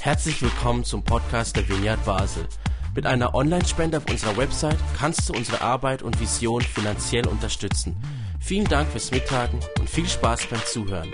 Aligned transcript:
Herzlich 0.00 0.40
willkommen 0.40 0.84
zum 0.84 1.02
Podcast 1.02 1.56
der 1.56 1.68
Vineyard 1.68 2.04
Basel. 2.04 2.46
Mit 2.94 3.06
einer 3.06 3.34
Online-Spende 3.34 3.98
auf 3.98 4.08
unserer 4.08 4.36
Website 4.36 4.78
kannst 4.98 5.28
du 5.28 5.32
unsere 5.32 5.60
Arbeit 5.60 6.02
und 6.02 6.20
Vision 6.20 6.62
finanziell 6.62 7.26
unterstützen. 7.26 7.96
Vielen 8.40 8.66
Dank 8.66 8.88
fürs 8.88 9.10
Mittagen 9.10 9.60
und 9.78 9.90
viel 9.90 10.06
Spaß 10.06 10.46
beim 10.46 10.64
Zuhören. 10.64 11.12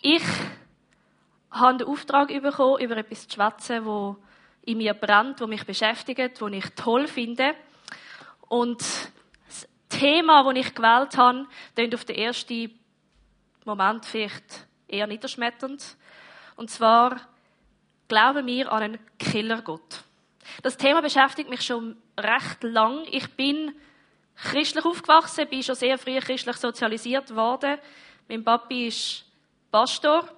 Ich 0.00 0.22
habe 1.50 1.78
den 1.78 1.88
Auftrag 1.88 2.28
bekommen, 2.28 2.80
über 2.80 2.96
etwas 2.96 3.26
zu 3.26 3.34
schwätzen, 3.34 3.84
das 3.84 4.16
in 4.62 4.78
mir 4.78 4.94
brennt, 4.94 5.40
das 5.40 5.48
mich 5.48 5.66
beschäftigt, 5.66 6.40
das 6.40 6.52
ich 6.52 6.70
toll 6.76 7.08
finde. 7.08 7.54
Und 8.48 8.80
das 9.48 9.68
Thema, 9.88 10.44
das 10.44 10.64
ich 10.66 10.74
gewählt 10.74 11.16
habe, 11.16 11.46
klingt 11.74 11.94
auf 11.94 12.04
den 12.04 12.16
ersten 12.16 12.70
Moment 13.64 14.06
vielleicht 14.06 14.66
eher 14.88 15.06
niederschmetternd. 15.06 15.96
Und 16.56 16.70
zwar 16.70 17.20
glauben 18.08 18.46
wir 18.46 18.72
an 18.72 18.82
einen 18.82 18.98
Killergott. 19.18 20.04
Das 20.62 20.76
Thema 20.76 21.02
beschäftigt 21.02 21.50
mich 21.50 21.62
schon 21.62 21.96
recht 22.18 22.62
lang. 22.62 23.04
Ich 23.10 23.28
bin 23.34 23.74
christlich 24.36 24.84
aufgewachsen, 24.84 25.48
bin 25.48 25.62
schon 25.62 25.74
sehr 25.74 25.98
früh 25.98 26.18
christlich 26.18 26.56
sozialisiert 26.56 27.34
worden. 27.34 27.78
Mein 28.28 28.44
Papi 28.44 28.88
ist 28.88 29.24
Pastor 29.70 30.28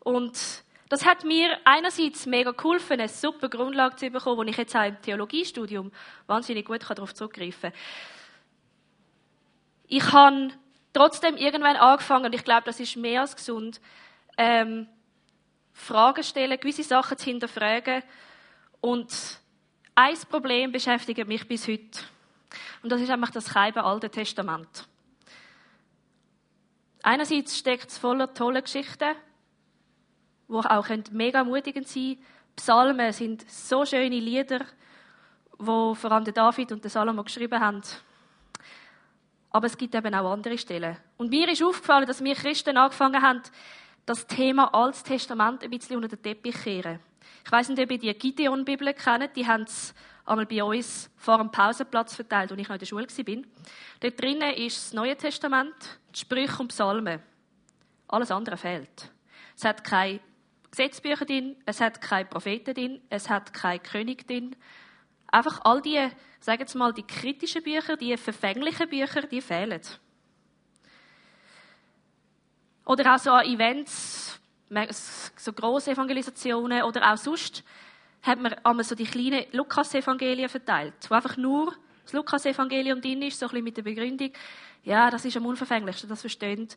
und 0.00 0.62
das 0.88 1.06
hat 1.06 1.24
mir 1.24 1.58
einerseits 1.64 2.26
mega 2.26 2.50
geholfen, 2.50 3.00
eine 3.00 3.08
super 3.08 3.48
Grundlage 3.48 3.96
zu 3.96 4.10
bekommen, 4.10 4.36
wo 4.36 4.42
ich 4.42 4.56
jetzt 4.56 4.76
auch 4.76 4.84
im 4.84 5.00
Theologiestudium 5.00 5.90
wahnsinnig 6.26 6.66
gut 6.66 6.82
darauf 6.88 7.14
zurückgreifen 7.14 7.70
kann. 7.70 7.80
Ich 9.88 10.12
habe 10.12 10.50
trotzdem 10.92 11.36
irgendwann 11.36 11.76
angefangen, 11.76 12.26
und 12.26 12.34
ich 12.34 12.44
glaube, 12.44 12.62
das 12.64 12.80
ist 12.80 12.96
mehr 12.96 13.22
als 13.22 13.36
gesund, 13.36 13.80
ähm, 14.36 14.88
Fragen 15.72 16.22
stellen, 16.22 16.58
gewisse 16.60 16.82
Sachen 16.82 17.18
zu 17.18 17.24
hinterfragen. 17.24 18.02
Und 18.80 19.40
ein 19.94 20.16
Problem 20.30 20.72
beschäftigt 20.72 21.26
mich 21.26 21.46
bis 21.48 21.66
heute. 21.68 22.00
Und 22.82 22.90
das 22.90 23.00
ist 23.00 23.10
einfach 23.10 23.30
das 23.30 23.48
Keiben 23.48 23.82
Alte 23.82 24.10
Testament. 24.10 24.86
Einerseits 27.02 27.58
steckt 27.58 27.90
es 27.90 27.98
voller 27.98 28.32
toller 28.32 28.62
Geschichten, 28.62 29.14
die 30.48 30.54
auch 30.54 30.88
mega 31.10 31.38
ermutigend 31.38 31.88
sein 31.88 32.14
können. 32.14 32.26
Psalmen 32.54 33.12
sind 33.12 33.50
so 33.50 33.84
schöne 33.84 34.20
Lieder, 34.20 34.66
wo 35.58 35.94
vor 35.94 36.12
allem 36.12 36.32
David 36.32 36.72
und 36.72 36.88
Salomo 36.88 37.24
geschrieben 37.24 37.58
haben. 37.58 37.82
Aber 39.52 39.66
es 39.66 39.76
gibt 39.76 39.94
eben 39.94 40.14
auch 40.14 40.32
andere 40.32 40.56
Stellen. 40.56 40.96
Und 41.18 41.30
mir 41.30 41.48
ist 41.48 41.62
aufgefallen, 41.62 42.06
dass 42.06 42.24
wir 42.24 42.34
Christen 42.34 42.76
angefangen 42.76 43.20
haben, 43.20 43.42
das 44.06 44.26
Thema 44.26 44.74
Altes 44.74 45.02
Testament 45.02 45.62
ein 45.62 45.70
bisschen 45.70 45.96
unter 45.96 46.08
den 46.08 46.22
Teppich 46.22 46.62
kehren. 46.62 46.98
Ich 47.44 47.52
weiß 47.52 47.68
nicht, 47.68 47.80
ob 47.80 47.90
ihr 47.90 47.98
die 47.98 48.14
Gideon-Bibel 48.14 48.92
kennt. 48.94 49.36
Die 49.36 49.46
haben 49.46 49.62
es 49.62 49.94
einmal 50.24 50.46
bei 50.46 50.62
uns 50.62 51.10
vor 51.16 51.38
dem 51.38 51.50
Pausenplatz 51.50 52.14
verteilt, 52.14 52.50
als 52.50 52.60
ich 52.60 52.68
noch 52.68 52.74
in 52.74 52.78
der 52.78 52.86
Schule 52.86 53.06
war. 53.06 53.42
Dort 54.00 54.20
drinnen 54.20 54.54
ist 54.54 54.76
das 54.76 54.92
Neue 54.92 55.16
Testament, 55.16 55.74
die 56.14 56.20
Sprüche 56.20 56.58
und 56.60 56.68
Psalmen. 56.68 57.20
Alles 58.08 58.30
andere 58.30 58.56
fehlt. 58.56 59.10
Es 59.56 59.64
hat 59.64 59.84
keine 59.84 60.20
Gesetzbücher 60.70 61.24
drin, 61.24 61.56
es 61.66 61.80
hat 61.80 62.00
keine 62.00 62.24
Propheten 62.24 62.74
drin, 62.74 63.00
es 63.10 63.28
hat 63.28 63.52
keinen 63.52 63.82
König 63.82 64.26
drin. 64.26 64.56
Einfach 65.32 65.60
all 65.64 65.80
die, 65.82 65.98
sagen 66.40 66.64
wir 66.68 66.78
mal, 66.78 66.92
die 66.92 67.02
kritischen 67.02 67.62
Bücher, 67.62 67.96
die 67.96 68.16
verfänglichen 68.16 68.88
Bücher, 68.88 69.22
die 69.22 69.40
fehlen. 69.40 69.80
Oder 72.84 73.14
auch 73.14 73.18
so 73.18 73.30
an 73.30 73.46
Events, 73.46 74.38
so 75.36 75.52
grosse 75.52 75.92
Evangelisationen 75.92 76.82
oder 76.82 77.12
auch 77.12 77.16
sonst, 77.16 77.64
hat 78.22 78.40
man 78.40 78.54
einmal 78.62 78.84
so 78.84 78.94
die 78.94 79.04
kleinen 79.04 79.46
Lukas-Evangelien 79.52 80.48
verteilt, 80.48 80.94
wo 81.08 81.14
einfach 81.14 81.36
nur 81.36 81.74
das 82.04 82.12
Lukas-Evangelium 82.12 83.00
drin 83.00 83.22
ist, 83.22 83.38
so 83.38 83.46
ein 83.46 83.50
bisschen 83.50 83.64
mit 83.64 83.76
der 83.76 83.82
Begründung, 83.82 84.32
ja, 84.84 85.10
das 85.10 85.24
ist 85.24 85.36
am 85.36 85.46
unverfänglichsten, 85.46 86.08
das 86.08 86.20
verstehen 86.20 86.68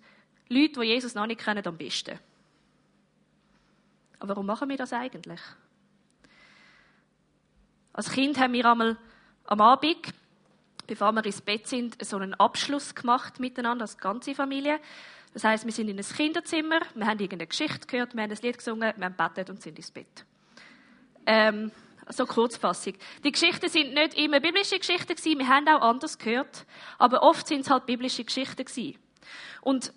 Leute, 0.47 0.79
die 0.79 0.87
Jesus 0.87 1.15
noch 1.15 1.25
nicht 1.25 1.43
kennen, 1.43 1.65
am 1.65 1.77
besten. 1.77 2.19
Aber 4.19 4.29
warum 4.29 4.45
machen 4.45 4.69
wir 4.69 4.77
das 4.77 4.93
eigentlich? 4.93 5.41
Als 7.95 8.11
Kind 8.11 8.37
haben 8.37 8.51
wir 8.51 8.65
einmal 8.65 8.97
am 9.45 9.61
Abend, 9.61 10.13
bevor 10.85 11.13
wir 11.13 11.25
ins 11.25 11.39
Bett 11.39 11.65
sind, 11.65 11.95
so 12.05 12.17
einen 12.17 12.33
Abschluss 12.33 12.93
gemacht 12.93 13.39
miteinander, 13.39 13.83
als 13.83 13.97
ganze 13.97 14.35
Familie. 14.35 14.81
Das 15.33 15.45
heißt, 15.45 15.63
wir 15.63 15.71
sind 15.71 15.87
in 15.87 15.97
ein 15.97 16.03
Kinderzimmer, 16.03 16.81
wir 16.93 17.05
haben 17.05 17.19
irgendeine 17.19 17.47
Geschichte 17.47 17.87
gehört, 17.87 18.13
wir 18.13 18.23
haben 18.23 18.31
ein 18.31 18.37
Lied 18.41 18.57
gesungen, 18.57 18.93
wir 18.97 19.05
haben 19.05 19.15
bettet 19.15 19.49
und 19.49 19.61
sind 19.61 19.77
ins 19.77 19.91
Bett. 19.91 20.25
Ähm, 21.25 21.71
so 22.09 22.25
Kurzfassung. 22.25 22.95
Die 23.23 23.31
Geschichten 23.31 23.69
sind 23.69 23.93
nicht 23.93 24.15
immer 24.15 24.41
biblische 24.41 24.77
Geschichten 24.77 25.15
gewesen, 25.15 25.39
wir 25.39 25.47
haben 25.47 25.65
auch 25.69 25.81
anders 25.81 26.17
gehört, 26.17 26.65
aber 26.97 27.23
oft 27.23 27.47
sind 27.47 27.61
es 27.61 27.69
halt 27.69 27.85
biblische 27.85 28.25
Geschichten 28.25 28.65
gewesen. 28.65 28.99
Und 29.61 29.93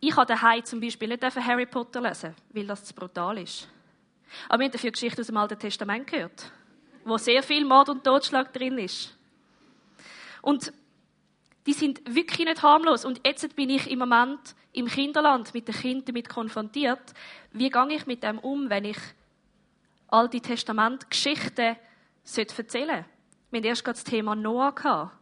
ich 0.00 0.16
habe 0.16 0.24
daheim 0.24 0.64
zum 0.64 0.80
Beispiel 0.80 1.08
nicht 1.08 1.22
Harry 1.22 1.66
Potter 1.66 2.00
lesen, 2.00 2.34
weil 2.54 2.66
das 2.66 2.84
zu 2.84 2.94
brutal 2.94 3.36
ist. 3.36 3.68
Aber 4.48 4.60
wir 4.60 4.64
haben 4.64 4.72
dafür 4.72 4.92
Geschichten 4.92 5.20
aus 5.20 5.26
dem 5.26 5.36
Alten 5.36 5.58
Testament 5.58 6.06
gehört, 6.06 6.50
wo 7.06 7.16
sehr 7.18 7.42
viel 7.42 7.64
Mord 7.64 7.88
und 7.88 8.04
Totschlag 8.04 8.52
drin 8.52 8.78
ist. 8.78 9.16
Und 10.42 10.72
die 11.66 11.72
sind 11.72 12.02
wirklich 12.14 12.46
nicht 12.46 12.62
harmlos. 12.62 13.04
Und 13.04 13.20
jetzt 13.24 13.54
bin 13.56 13.70
ich 13.70 13.90
im 13.90 14.00
Moment 14.00 14.54
im 14.72 14.86
Kinderland 14.86 15.54
mit 15.54 15.68
den 15.68 15.74
Kindern 15.74 16.04
damit 16.06 16.28
konfrontiert. 16.28 17.14
Wie 17.52 17.70
gehe 17.70 17.92
ich 17.92 18.06
mit 18.06 18.22
dem 18.22 18.38
um, 18.38 18.68
wenn 18.68 18.84
ich 18.84 18.98
Alte 20.08 20.40
Testament 20.40 21.08
Geschichten 21.10 21.76
erzählen 22.36 22.46
sollte? 22.54 23.04
Wir 23.50 23.58
hatten 23.58 23.66
erst 23.66 23.86
das 23.86 24.04
Thema 24.04 24.34
Noah. 24.34 24.74
Gehabt. 24.74 25.16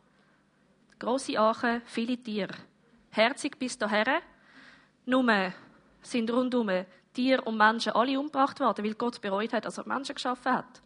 Grosse 0.99 1.39
Arche, 1.39 1.83
viele 1.84 2.17
Tiere. 2.17 2.55
Herzig 3.11 3.59
bis 3.59 3.77
dahin. 3.78 4.21
Nur 5.06 5.53
sind 6.03 6.31
rundum 6.31 6.71
Tiere 7.14 7.42
und 7.42 7.56
Menschen 7.56 7.92
alle 7.92 8.19
umgebracht 8.20 8.60
worden, 8.60 8.84
weil 8.84 8.94
Gott 8.94 9.20
bereut 9.20 9.52
hat, 9.52 9.64
dass 9.64 9.78
er 9.78 9.88
Menschen 9.88 10.14
geschaffen 10.14 10.52
hat. 10.52 10.82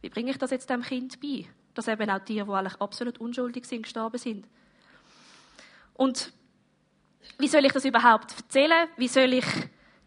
Wie 0.00 0.08
bringe 0.08 0.30
ich 0.30 0.38
das 0.38 0.50
jetzt 0.50 0.70
dem 0.70 0.82
Kind 0.82 1.20
bei? 1.20 1.46
Dass 1.74 1.88
eben 1.88 2.08
auch 2.08 2.20
Tiere, 2.20 2.46
die 2.46 2.52
eigentlich 2.52 2.80
absolut 2.80 3.18
unschuldig 3.18 3.64
sind, 3.64 3.82
gestorben 3.82 4.18
sind. 4.18 4.46
Und 5.94 6.32
wie 7.38 7.48
soll 7.48 7.64
ich 7.64 7.72
das 7.72 7.84
überhaupt 7.84 8.36
erzählen? 8.36 8.88
Wie 8.96 9.08
soll 9.08 9.32
ich 9.32 9.46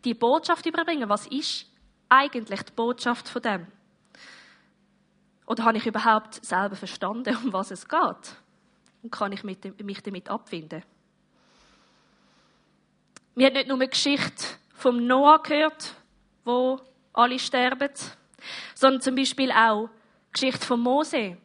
die 0.04 0.14
Botschaft 0.14 0.66
überbringen? 0.66 1.10
Was 1.10 1.28
ist 1.28 1.66
eigentlich 2.10 2.62
die 2.64 2.74
Botschaft 2.74 3.28
von 3.28 3.42
dem? 3.42 3.68
Oder 5.46 5.66
habe 5.66 5.78
ich 5.78 5.86
überhaupt 5.86 6.44
selber 6.46 6.76
verstanden, 6.76 7.36
um 7.44 7.54
was 7.54 7.72
es 7.72 7.88
geht? 7.88 8.36
Und 9.02 9.12
kann 9.12 9.32
ich 9.32 9.44
mich 9.44 9.58
damit 10.04 10.30
abfinden? 10.30 10.84
Wir 13.36 13.48
haben 13.48 13.54
nicht 13.54 13.68
nur 13.68 13.78
eine 13.78 13.88
Geschichte 13.88 14.46
vom 14.84 15.08
Noah 15.08 15.42
gehört, 15.42 15.96
wo 16.44 16.78
alle 17.14 17.40
sterben, 17.40 17.94
sondern 18.76 19.00
zum 19.00 19.16
Beispiel 19.16 19.50
auch 19.50 19.88
die 19.88 20.32
Geschichte 20.34 20.66
von 20.66 20.82
Mose, 20.82 21.38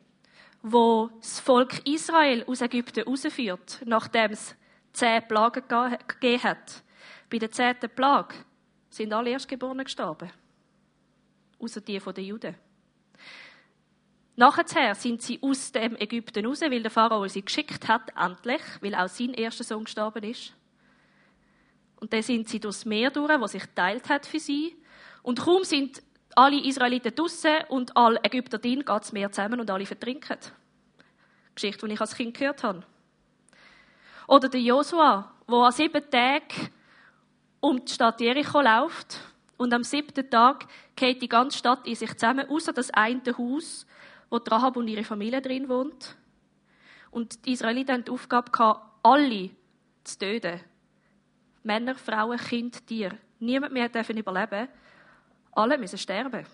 wo 0.60 1.09
das 1.21 1.38
Volk 1.38 1.87
Israel 1.87 2.43
aus 2.49 2.62
Ägypten 2.62 3.04
herausführt, 3.04 3.81
nachdem 3.84 4.32
es 4.32 4.56
zehn 4.93 5.22
Plagen 5.28 5.62
gegeben 5.69 6.43
hat. 6.43 6.82
Bei 7.31 7.38
der 7.38 7.53
zehnten 7.53 7.88
Plage 7.91 8.34
sind 8.91 9.12
alle 9.12 9.31
Erstgeborenen 9.31 9.84
gestorben. 9.84 10.32
Außer 11.60 11.81
die 11.81 12.00
von 12.00 12.15
den 12.15 12.25
Juden. 12.25 12.56
Nachher 14.34 14.97
sind 14.97 15.22
sie 15.22 15.38
aus 15.41 15.70
dem 15.70 15.94
Ägypten 15.94 16.44
raus, 16.44 16.60
weil 16.62 16.82
der 16.82 16.91
Pharao 16.91 17.28
sie 17.28 17.44
geschickt 17.44 17.87
hat, 17.87 18.10
endlich, 18.16 18.62
weil 18.81 18.97
auch 18.97 19.09
sein 19.09 19.34
erster 19.34 19.62
Sohn 19.62 19.84
gestorben 19.84 20.25
ist. 20.25 20.57
Und 22.00 22.12
dann 22.12 22.22
sind 22.22 22.48
sie 22.48 22.60
durchs 22.60 22.84
Meer 22.84 23.10
durch, 23.10 23.41
was 23.41 23.53
sich 23.53 23.64
teilt 23.75 24.08
hat 24.08 24.26
für 24.26 24.38
sie. 24.38 24.76
Und 25.22 25.40
kaum 25.40 25.64
sind 25.64 26.02
alle 26.34 26.64
Israeliten 26.64 27.14
draussen 27.14 27.56
und 27.69 27.96
alle 27.96 28.20
Ägypter 28.22 28.58
drin, 28.58 28.81
geht 28.81 28.88
das 28.88 29.12
Meer 29.12 29.32
zusammen 29.32 29.61
und 29.61 29.70
alle 29.70 29.87
vertrinken. 29.87 30.38
Geschichte, 31.55 31.87
die 31.87 31.94
ich 31.94 32.00
als 32.00 32.14
Kind 32.14 32.37
gehört 32.37 32.62
habe. 32.62 32.84
Oder 34.28 34.49
der 34.49 34.61
Josua, 34.61 35.32
der 35.49 35.56
an 35.56 35.72
sieben 35.72 36.11
Tagen 36.11 36.70
um 37.61 37.84
die 37.84 37.93
Stadt 37.93 38.20
Jericho 38.20 38.61
läuft 38.61 39.19
und 39.56 39.72
am 39.72 39.82
siebten 39.82 40.31
Tag 40.31 40.67
geht 40.94 41.20
die 41.20 41.28
ganze 41.28 41.58
Stadt 41.58 41.87
in 41.87 41.96
sich 41.96 42.12
zusammen, 42.17 42.49
außer 42.49 42.72
das 42.72 42.90
eine 42.90 43.20
Haus, 43.37 43.87
wo 44.31 44.37
Rahab 44.37 44.76
und 44.76 44.87
ihre 44.87 45.02
Familie 45.02 45.43
drin 45.43 45.69
wohnt. 45.69 46.17
Und 47.11 47.44
die 47.46 47.52
Israeliten 47.52 47.94
hatten 47.94 48.05
die 48.05 48.11
Aufgabe, 48.12 48.52
alle 49.02 49.50
zu 50.05 50.19
töten. 50.19 50.61
Männer, 51.69 51.94
Frauen, 51.94 52.38
Kinder, 52.38 52.79
Tiere. 52.87 53.19
Niemand 53.38 53.75
mehr 53.75 53.91
dürfen 53.91 54.17
überleben. 54.17 54.69
Alle 55.53 55.76
müssen 55.76 55.99
sterben. 55.99 56.47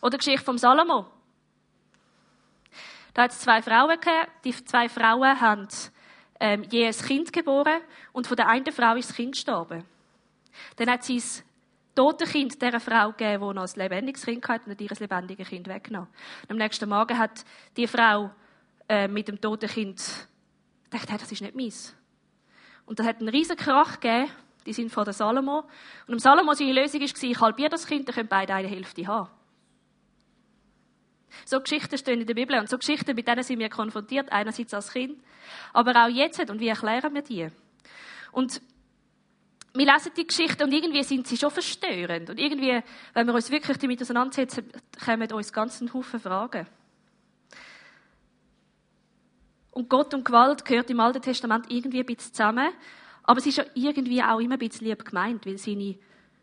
Oder 0.00 0.10
die 0.12 0.16
Geschichte 0.18 0.44
vom 0.44 0.56
Salomo. 0.56 1.06
Da 3.12 3.24
hat 3.24 3.32
es 3.32 3.40
zwei 3.40 3.60
Frauen 3.60 4.00
gegeben. 4.00 4.26
Die 4.42 4.64
zwei 4.64 4.88
Frauen 4.88 5.38
haben 5.38 5.68
ähm, 6.40 6.62
je 6.70 6.86
ein 6.86 6.92
Kind 6.92 7.32
geboren 7.32 7.82
und 8.12 8.26
von 8.26 8.36
der 8.36 8.48
einen 8.48 8.72
Frau 8.72 8.94
ist 8.94 9.10
das 9.10 9.16
Kind 9.16 9.32
gestorben. 9.32 9.84
Dann 10.76 10.90
hat 10.90 11.04
sie 11.04 11.16
das 11.16 11.44
tote 11.94 12.24
Kind 12.24 12.62
dieser 12.62 12.80
Frau 12.80 13.10
gegeben, 13.10 13.48
die 13.48 13.54
noch 13.54 13.64
ein 13.64 13.70
lebendiges 13.74 14.24
Kind 14.24 14.48
hatte 14.48 14.64
und 14.66 14.70
hat 14.72 14.80
ihr 14.80 14.88
lebendiges 14.98 15.48
Kind 15.48 15.68
weggenommen. 15.68 16.08
Und 16.44 16.52
am 16.52 16.56
nächsten 16.56 16.88
Morgen 16.88 17.18
hat 17.18 17.44
die 17.76 17.86
Frau 17.86 18.30
äh, 18.88 19.08
mit 19.08 19.28
dem 19.28 19.40
toten 19.40 19.68
Kind 19.68 20.00
gedacht, 20.90 21.10
hey, 21.10 21.18
das 21.18 21.30
ist 21.30 21.42
nicht 21.42 21.54
meins. 21.54 21.97
Und 22.88 22.98
da 22.98 23.04
hat 23.04 23.18
einen 23.18 23.28
riesen 23.28 23.54
Krach 23.54 24.00
gegeben, 24.00 24.30
die 24.64 24.72
sind 24.72 24.90
von 24.90 25.04
der 25.04 25.12
Salomo. 25.12 25.64
Und 26.06 26.14
im 26.14 26.18
Salomo 26.18 26.54
seine 26.54 26.72
Lösung 26.72 27.02
war, 27.02 27.22
ich 27.22 27.40
halbiere 27.40 27.68
das 27.68 27.86
Kind, 27.86 28.08
dann 28.08 28.14
können 28.14 28.28
beide 28.28 28.54
eine 28.54 28.66
Hälfte 28.66 29.06
haben. 29.06 29.28
So 31.44 31.60
Geschichten 31.60 31.98
stehen 31.98 32.22
in 32.22 32.26
der 32.26 32.32
Bibel 32.32 32.58
und 32.58 32.70
so 32.70 32.78
Geschichten, 32.78 33.14
mit 33.14 33.28
denen 33.28 33.42
sind 33.42 33.58
wir 33.58 33.68
konfrontiert, 33.68 34.32
einerseits 34.32 34.72
als 34.72 34.90
Kind, 34.90 35.22
aber 35.74 35.92
auch 36.02 36.08
jetzt. 36.08 36.48
Und 36.48 36.60
wie 36.60 36.68
erklären 36.68 37.12
wir 37.12 37.20
die? 37.20 37.48
Und 38.32 38.62
wir 39.74 39.92
lesen 39.92 40.12
die 40.16 40.26
Geschichte 40.26 40.64
und 40.64 40.72
irgendwie 40.72 41.02
sind 41.02 41.26
sie 41.26 41.36
schon 41.36 41.50
verstörend. 41.50 42.30
Und 42.30 42.40
irgendwie, 42.40 42.80
wenn 43.12 43.26
wir 43.26 43.34
uns 43.34 43.50
wirklich 43.50 43.76
damit 43.76 44.00
auseinandersetzen, 44.00 44.72
kommen 45.04 45.30
uns 45.30 45.52
ganz 45.52 45.82
einen 45.82 45.92
Haufen 45.92 46.20
Fragen. 46.20 46.66
Und 49.78 49.88
Gott 49.88 50.12
und 50.12 50.24
Gewalt 50.24 50.64
gehört 50.64 50.90
im 50.90 50.98
Alten 50.98 51.22
Testament 51.22 51.66
irgendwie 51.68 52.00
ein 52.00 52.06
bisschen 52.06 52.34
zusammen. 52.34 52.70
Aber 53.22 53.38
es 53.38 53.46
ist 53.46 53.58
ja 53.58 53.64
irgendwie 53.74 54.20
auch 54.20 54.40
immer 54.40 54.54
ein 54.54 54.58
bisschen 54.58 54.88
lieb 54.88 55.04
gemeint, 55.04 55.46
weil 55.46 55.56
seine, 55.56 55.94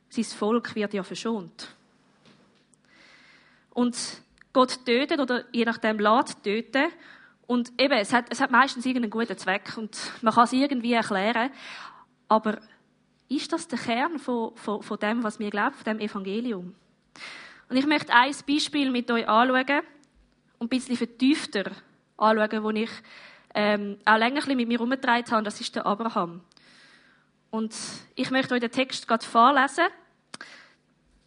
sein 0.08 0.24
Volk 0.24 0.74
wird 0.74 0.94
ja 0.94 1.04
verschont. 1.04 1.68
Und 3.72 3.98
Gott 4.54 4.86
tötet 4.86 5.20
oder 5.20 5.44
je 5.52 5.66
nachdem 5.66 6.00
lässt 6.00 6.44
töten. 6.44 6.86
Und 7.46 7.74
eben, 7.78 7.96
es 7.96 8.14
hat, 8.14 8.28
es 8.30 8.40
hat 8.40 8.52
meistens 8.52 8.86
irgendeinen 8.86 9.12
guten 9.12 9.38
Zweck 9.38 9.74
und 9.76 9.98
man 10.22 10.34
kann 10.34 10.46
es 10.46 10.54
irgendwie 10.54 10.94
erklären. 10.94 11.52
Aber 12.30 12.62
ist 13.28 13.52
das 13.52 13.68
der 13.68 13.80
Kern 13.80 14.18
von, 14.18 14.56
von, 14.56 14.82
von 14.82 14.98
dem, 14.98 15.24
was 15.24 15.40
wir 15.40 15.50
glauben, 15.50 15.76
von 15.76 15.84
dem 15.84 16.00
Evangelium? 16.00 16.74
Und 17.68 17.76
ich 17.76 17.86
möchte 17.86 18.14
ein 18.14 18.34
Beispiel 18.48 18.92
mit 18.92 19.12
euch 19.12 19.28
anschauen 19.28 19.82
und 20.58 20.68
ein 20.68 20.70
bisschen 20.70 20.96
vertiefter 20.96 21.72
anschauen, 22.18 22.64
wo 22.64 22.70
ich 22.72 22.90
ähm, 23.54 23.98
auch 24.06 24.18
länger 24.18 24.46
mit 24.48 24.68
mir 24.68 24.78
herumgetragen 24.78 25.32
habe. 25.32 25.44
Das 25.44 25.60
ist 25.62 25.76
der 25.76 25.86
Abraham. 25.86 26.42
Und 27.52 27.74
ich 28.16 28.32
möchte 28.32 28.54
euch 28.54 28.60
den 28.60 28.72
Text 28.72 29.08
gerade 29.08 29.26
vorlesen. 29.26 29.86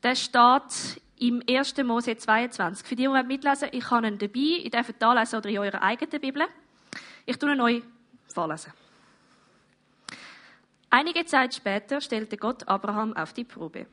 Der 0.02 0.14
steht 0.14 1.00
im 1.18 1.42
1. 1.48 1.76
Mose 1.78 2.16
22. 2.16 2.86
Für 2.86 2.96
die, 2.96 3.04
die 3.04 3.22
mitlesen 3.24 3.68
ich 3.72 3.90
habe 3.90 4.06
ihn 4.06 4.18
dabei. 4.18 4.60
Ihr 4.62 4.70
dürft 4.70 4.94
da 5.00 5.12
lesen 5.14 5.36
oder 5.36 5.48
in 5.48 5.58
eurer 5.58 5.82
eigenen 5.82 6.20
Bibel. 6.20 6.46
Ich 7.26 7.38
tue 7.38 7.52
ihn 7.52 7.60
euch 7.60 7.82
vorlesen. 8.26 8.72
Einige 10.90 11.24
Zeit 11.26 11.54
später 11.54 12.00
stellte 12.00 12.36
Gott 12.36 12.66
Abraham 12.68 13.14
auf 13.16 13.32
die 13.32 13.44
Probe. 13.44 13.86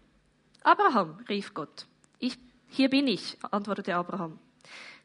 Abraham, 0.63 1.19
rief 1.27 1.53
Gott. 1.53 1.85
Ich, 2.19 2.37
hier 2.69 2.89
bin 2.89 3.07
ich, 3.07 3.37
antwortete 3.51 3.95
Abraham. 3.95 4.39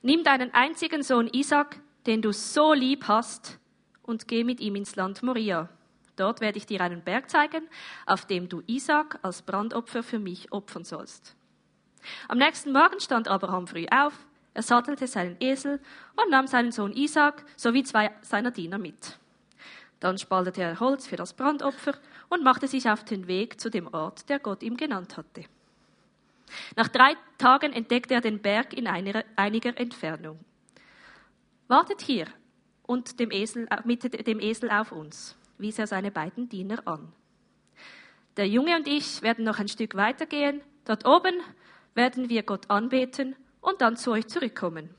Nimm 0.03 0.25
deinen 0.25 0.55
einzigen 0.55 1.03
Sohn 1.03 1.29
Isaac, 1.29 1.79
den 2.07 2.23
du 2.23 2.33
so 2.33 2.73
lieb 2.73 3.07
hast, 3.07 3.59
und 4.03 4.29
geh 4.29 4.45
mit 4.45 4.59
ihm 4.61 4.77
ins 4.77 4.97
Land 4.97 5.23
Moria. 5.23 5.69
Dort 6.17 6.41
werde 6.41 6.57
ich 6.57 6.65
dir 6.65 6.81
einen 6.81 7.03
Berg 7.03 7.29
zeigen, 7.29 7.69
auf 8.07 8.25
dem 8.25 8.49
du 8.49 8.63
Isaac 8.67 9.19
als 9.21 9.43
Brandopfer 9.43 10.03
für 10.03 10.19
mich 10.19 10.53
opfern 10.53 10.85
sollst. 10.85 11.37
Am 12.29 12.39
nächsten 12.39 12.73
Morgen 12.73 12.99
stand 12.99 13.29
Abraham 13.29 13.67
früh 13.67 13.87
auf, 13.91 14.15
er 14.55 14.63
sattelte 14.63 15.07
seinen 15.07 15.37
Esel 15.39 15.81
und 16.17 16.31
nahm 16.31 16.47
seinen 16.47 16.73
Sohn 16.73 16.95
Isaac 16.95 17.45
sowie 17.57 17.83
zwei 17.83 18.11
seiner 18.23 18.51
Diener 18.51 18.79
mit. 18.79 19.19
Dann 20.01 20.17
spaltete 20.17 20.63
er 20.63 20.81
Holz 20.81 21.07
für 21.07 21.17
das 21.17 21.35
Brandopfer 21.35 21.93
und 22.31 22.43
machte 22.43 22.69
sich 22.69 22.89
auf 22.89 23.05
den 23.05 23.27
Weg 23.27 23.61
zu 23.61 23.69
dem 23.69 23.87
Ort, 23.93 24.31
der 24.31 24.39
Gott 24.39 24.63
ihm 24.63 24.79
genannt 24.79 25.19
hatte. 25.19 25.45
Nach 26.77 26.89
drei 26.89 27.17
Tagen 27.39 27.73
entdeckte 27.73 28.15
er 28.15 28.21
den 28.21 28.41
Berg 28.41 28.73
in 28.73 28.87
einer, 28.87 29.25
einiger 29.37 29.79
Entfernung. 29.79 30.39
Wartet 31.69 32.01
hier 32.01 32.27
und 32.83 33.21
dem 33.21 33.31
Esel, 33.31 33.69
mit 33.85 34.27
dem 34.27 34.41
Esel 34.41 34.71
auf 34.71 34.93
uns, 34.93 35.37
wies 35.59 35.79
er 35.79 35.87
seine 35.87 36.11
beiden 36.11 36.49
Diener 36.49 36.87
an. 36.87 37.13
Der 38.37 38.49
Junge 38.49 38.77
und 38.77 38.89
ich 38.89 39.23
werden 39.23 39.45
noch 39.45 39.59
ein 39.59 39.69
Stück 39.69 39.95
weitergehen. 39.95 40.63
Dort 40.85 41.07
oben 41.07 41.35
werden 41.95 42.29
wir 42.29 42.43
Gott 42.43 42.71
anbeten 42.71 43.37
und 43.61 43.81
dann 43.81 43.97
zu 43.97 44.13
euch 44.13 44.27
zurückkommen. 44.29 44.91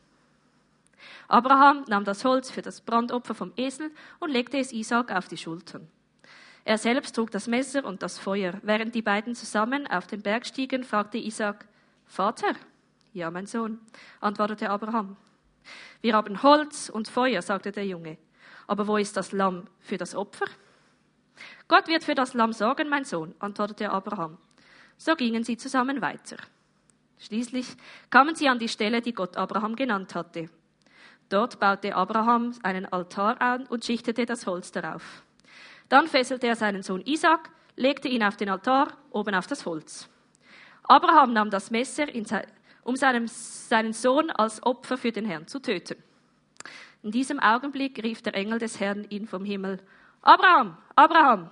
Abraham 1.28 1.84
nahm 1.88 2.06
das 2.06 2.24
Holz 2.26 2.52
für 2.52 2.62
das 2.62 2.82
Brandopfer 2.82 3.34
vom 3.34 3.54
Esel 3.56 3.92
und 4.20 4.30
legte 4.30 4.58
es 4.58 4.72
Isaac 4.72 5.12
auf 5.12 5.28
die 5.28 5.38
Schultern. 5.38 5.88
Er 6.64 6.78
selbst 6.78 7.16
trug 7.16 7.32
das 7.32 7.48
Messer 7.48 7.86
und 7.86 8.04
das 8.04 8.20
Feuer. 8.20 8.54
Während 8.62 8.94
die 8.94 9.02
beiden 9.02 9.34
zusammen 9.36 9.88
auf 9.88 10.08
den 10.08 10.22
Berg 10.22 10.46
stiegen, 10.46 10.84
fragte 10.84 11.18
Isaac, 11.18 11.66
Vater? 12.06 12.54
Ja, 13.14 13.32
mein 13.32 13.48
Sohn, 13.48 13.80
antwortete 14.20 14.70
Abraham. 14.70 15.18
Wir 16.02 16.14
haben 16.14 16.44
Holz 16.44 16.90
und 16.90 17.08
Feuer, 17.08 17.42
sagte 17.42 17.72
der 17.72 17.86
Junge. 17.86 18.18
Aber 18.68 18.88
wo 18.88 18.98
ist 18.98 19.18
das 19.18 19.32
Lamm 19.32 19.66
für 19.80 19.98
das 19.98 20.16
Opfer? 20.16 20.46
Gott 21.68 21.88
wird 21.88 22.04
für 22.04 22.16
das 22.16 22.34
Lamm 22.34 22.54
sorgen, 22.54 22.90
mein 22.90 23.06
Sohn, 23.06 23.34
antwortete 23.40 23.90
Abraham. 23.90 24.38
So 24.98 25.16
gingen 25.16 25.44
sie 25.44 25.58
zusammen 25.58 26.02
weiter. 26.02 26.38
Schließlich 27.18 27.76
kamen 28.10 28.36
sie 28.36 28.50
an 28.50 28.60
die 28.60 28.70
Stelle, 28.70 29.02
die 29.02 29.14
Gott 29.14 29.36
Abraham 29.38 29.76
genannt 29.76 30.16
hatte. 30.16 30.50
Dort 31.30 31.60
baute 31.60 31.96
Abraham 31.96 32.54
einen 32.64 32.86
Altar 32.86 33.42
an 33.42 33.66
und 33.68 33.86
schichtete 33.86 34.26
das 34.26 34.46
Holz 34.46 34.72
darauf. 34.72 35.24
Dann 35.92 36.08
fesselte 36.08 36.48
er 36.48 36.56
seinen 36.56 36.84
Sohn 36.84 37.02
Isaac, 37.02 37.50
legte 37.76 38.08
ihn 38.08 38.24
auf 38.24 38.38
den 38.38 38.48
Altar, 38.48 38.96
oben 39.10 39.36
auf 39.36 39.46
das 39.46 39.66
Holz. 39.66 40.08
Abraham 40.84 41.34
nahm 41.34 41.50
das 41.50 41.70
Messer, 41.70 42.08
um 42.84 42.96
seinen, 42.96 43.28
seinen 43.28 43.92
Sohn 43.92 44.32
als 44.32 44.64
Opfer 44.64 44.98
für 44.98 45.12
den 45.12 45.26
Herrn 45.26 45.48
zu 45.48 45.60
töten. 45.60 46.02
In 47.04 47.12
diesem 47.12 47.42
Augenblick 47.42 48.02
rief 48.02 48.22
der 48.22 48.36
Engel 48.36 48.58
des 48.58 48.80
Herrn 48.80 49.06
ihn 49.10 49.28
vom 49.28 49.44
Himmel. 49.44 49.82
Abraham, 50.22 50.78
Abraham! 50.96 51.50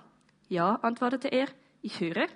Ja, 0.48 0.76
antwortete 0.76 1.28
er, 1.28 1.48
ich 1.82 2.00
höre. 2.00 2.26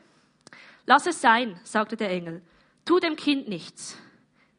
Lass 0.85 1.07
es 1.07 1.23
sein, 1.23 1.59
sagte 1.65 1.97
der 1.97 2.11
Engel. 2.11 2.43
Tu 2.85 3.00
dem 3.00 3.17
Kind 3.17 3.49
nichts. 3.49 3.97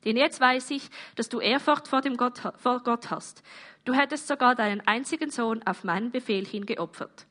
Denn 0.03 0.17
jetzt 0.17 0.41
weiß 0.41 0.71
ich, 0.71 0.89
dass 1.15 1.29
du 1.29 1.39
Ehrfurcht 1.41 1.87
vor, 1.87 2.01
dem 2.01 2.17
Gott, 2.17 2.41
vor 2.57 2.81
Gott 2.81 3.11
hast. 3.11 3.43
Du 3.83 3.93
hättest 3.93 4.27
sogar 4.27 4.55
deinen 4.55 4.81
einzigen 4.87 5.29
Sohn 5.29 5.61
auf 5.67 5.83
meinen 5.83 6.09
Befehl 6.09 6.43
hin 6.43 6.65
geopfert. 6.65 7.27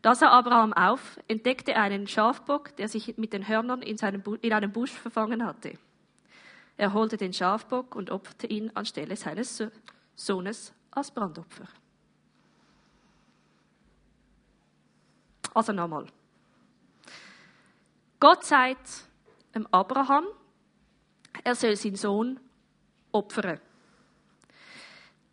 Da 0.00 0.14
sah 0.14 0.30
Abraham 0.30 0.72
auf, 0.72 1.18
entdeckte 1.26 1.74
einen 1.76 2.06
Schafbock, 2.06 2.76
der 2.76 2.88
sich 2.88 3.18
mit 3.18 3.32
den 3.32 3.48
Hörnern 3.48 3.82
in, 3.82 3.96
seinem, 3.96 4.22
in 4.40 4.52
einem 4.52 4.72
Busch 4.72 4.92
verfangen 4.92 5.44
hatte. 5.44 5.76
Er 6.76 6.92
holte 6.92 7.16
den 7.16 7.32
Schafbock 7.32 7.96
und 7.96 8.10
opferte 8.10 8.46
ihn 8.46 8.70
anstelle 8.74 9.16
seines 9.16 9.64
Sohnes 10.14 10.72
als 10.92 11.10
Brandopfer. 11.10 11.66
Also 15.52 15.72
nochmal. 15.72 16.06
Gott 18.20 18.44
sagt, 18.44 19.08
dem 19.54 19.66
Abraham, 19.72 20.26
er 21.42 21.54
soll 21.56 21.74
seinen 21.74 21.96
Sohn 21.96 22.38
opfern. 23.10 23.60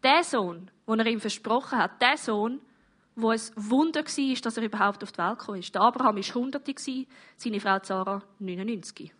Der 0.01 0.23
Sohn, 0.23 0.71
den 0.87 0.99
er 0.99 1.05
ihm 1.07 1.19
versprochen 1.19 1.77
hat, 1.77 2.01
der 2.01 2.17
Sohn, 2.17 2.61
wo 3.15 3.31
es 3.31 3.53
Wunder 3.55 4.03
war, 4.03 4.35
dass 4.41 4.57
er 4.57 4.63
überhaupt 4.63 5.03
auf 5.03 5.11
die 5.11 5.17
Welt 5.17 5.39
gekommen 5.39 5.59
ist. 5.59 5.73
Der 5.73 5.81
Abraham 5.81 6.17
war 6.17 6.23
100, 6.23 6.79
seine 7.37 7.59
Frau 7.59 7.79
Sarah 7.81 8.21
99. 8.39 9.13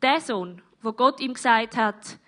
Der 0.00 0.20
Sohn, 0.20 0.62
wo 0.82 0.92
Gott 0.92 1.20
ihm 1.20 1.34
gesagt 1.34 1.76
hat, 1.76 2.18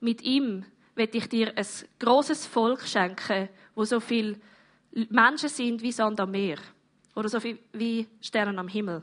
mit 0.00 0.22
ihm 0.22 0.64
will 0.94 1.08
ich 1.12 1.28
dir 1.28 1.56
ein 1.56 1.66
großes 1.98 2.46
Volk 2.46 2.82
schenken, 2.82 3.48
wo 3.74 3.84
so 3.84 3.98
viele 4.00 4.38
Menschen 4.92 5.48
sind 5.48 5.82
wie 5.82 5.92
Sand 5.92 6.20
am 6.20 6.30
Meer 6.30 6.58
oder 7.14 7.28
so 7.28 7.40
viel 7.40 7.58
wie 7.72 8.06
Sterne 8.20 8.58
am 8.58 8.68
Himmel. 8.68 9.02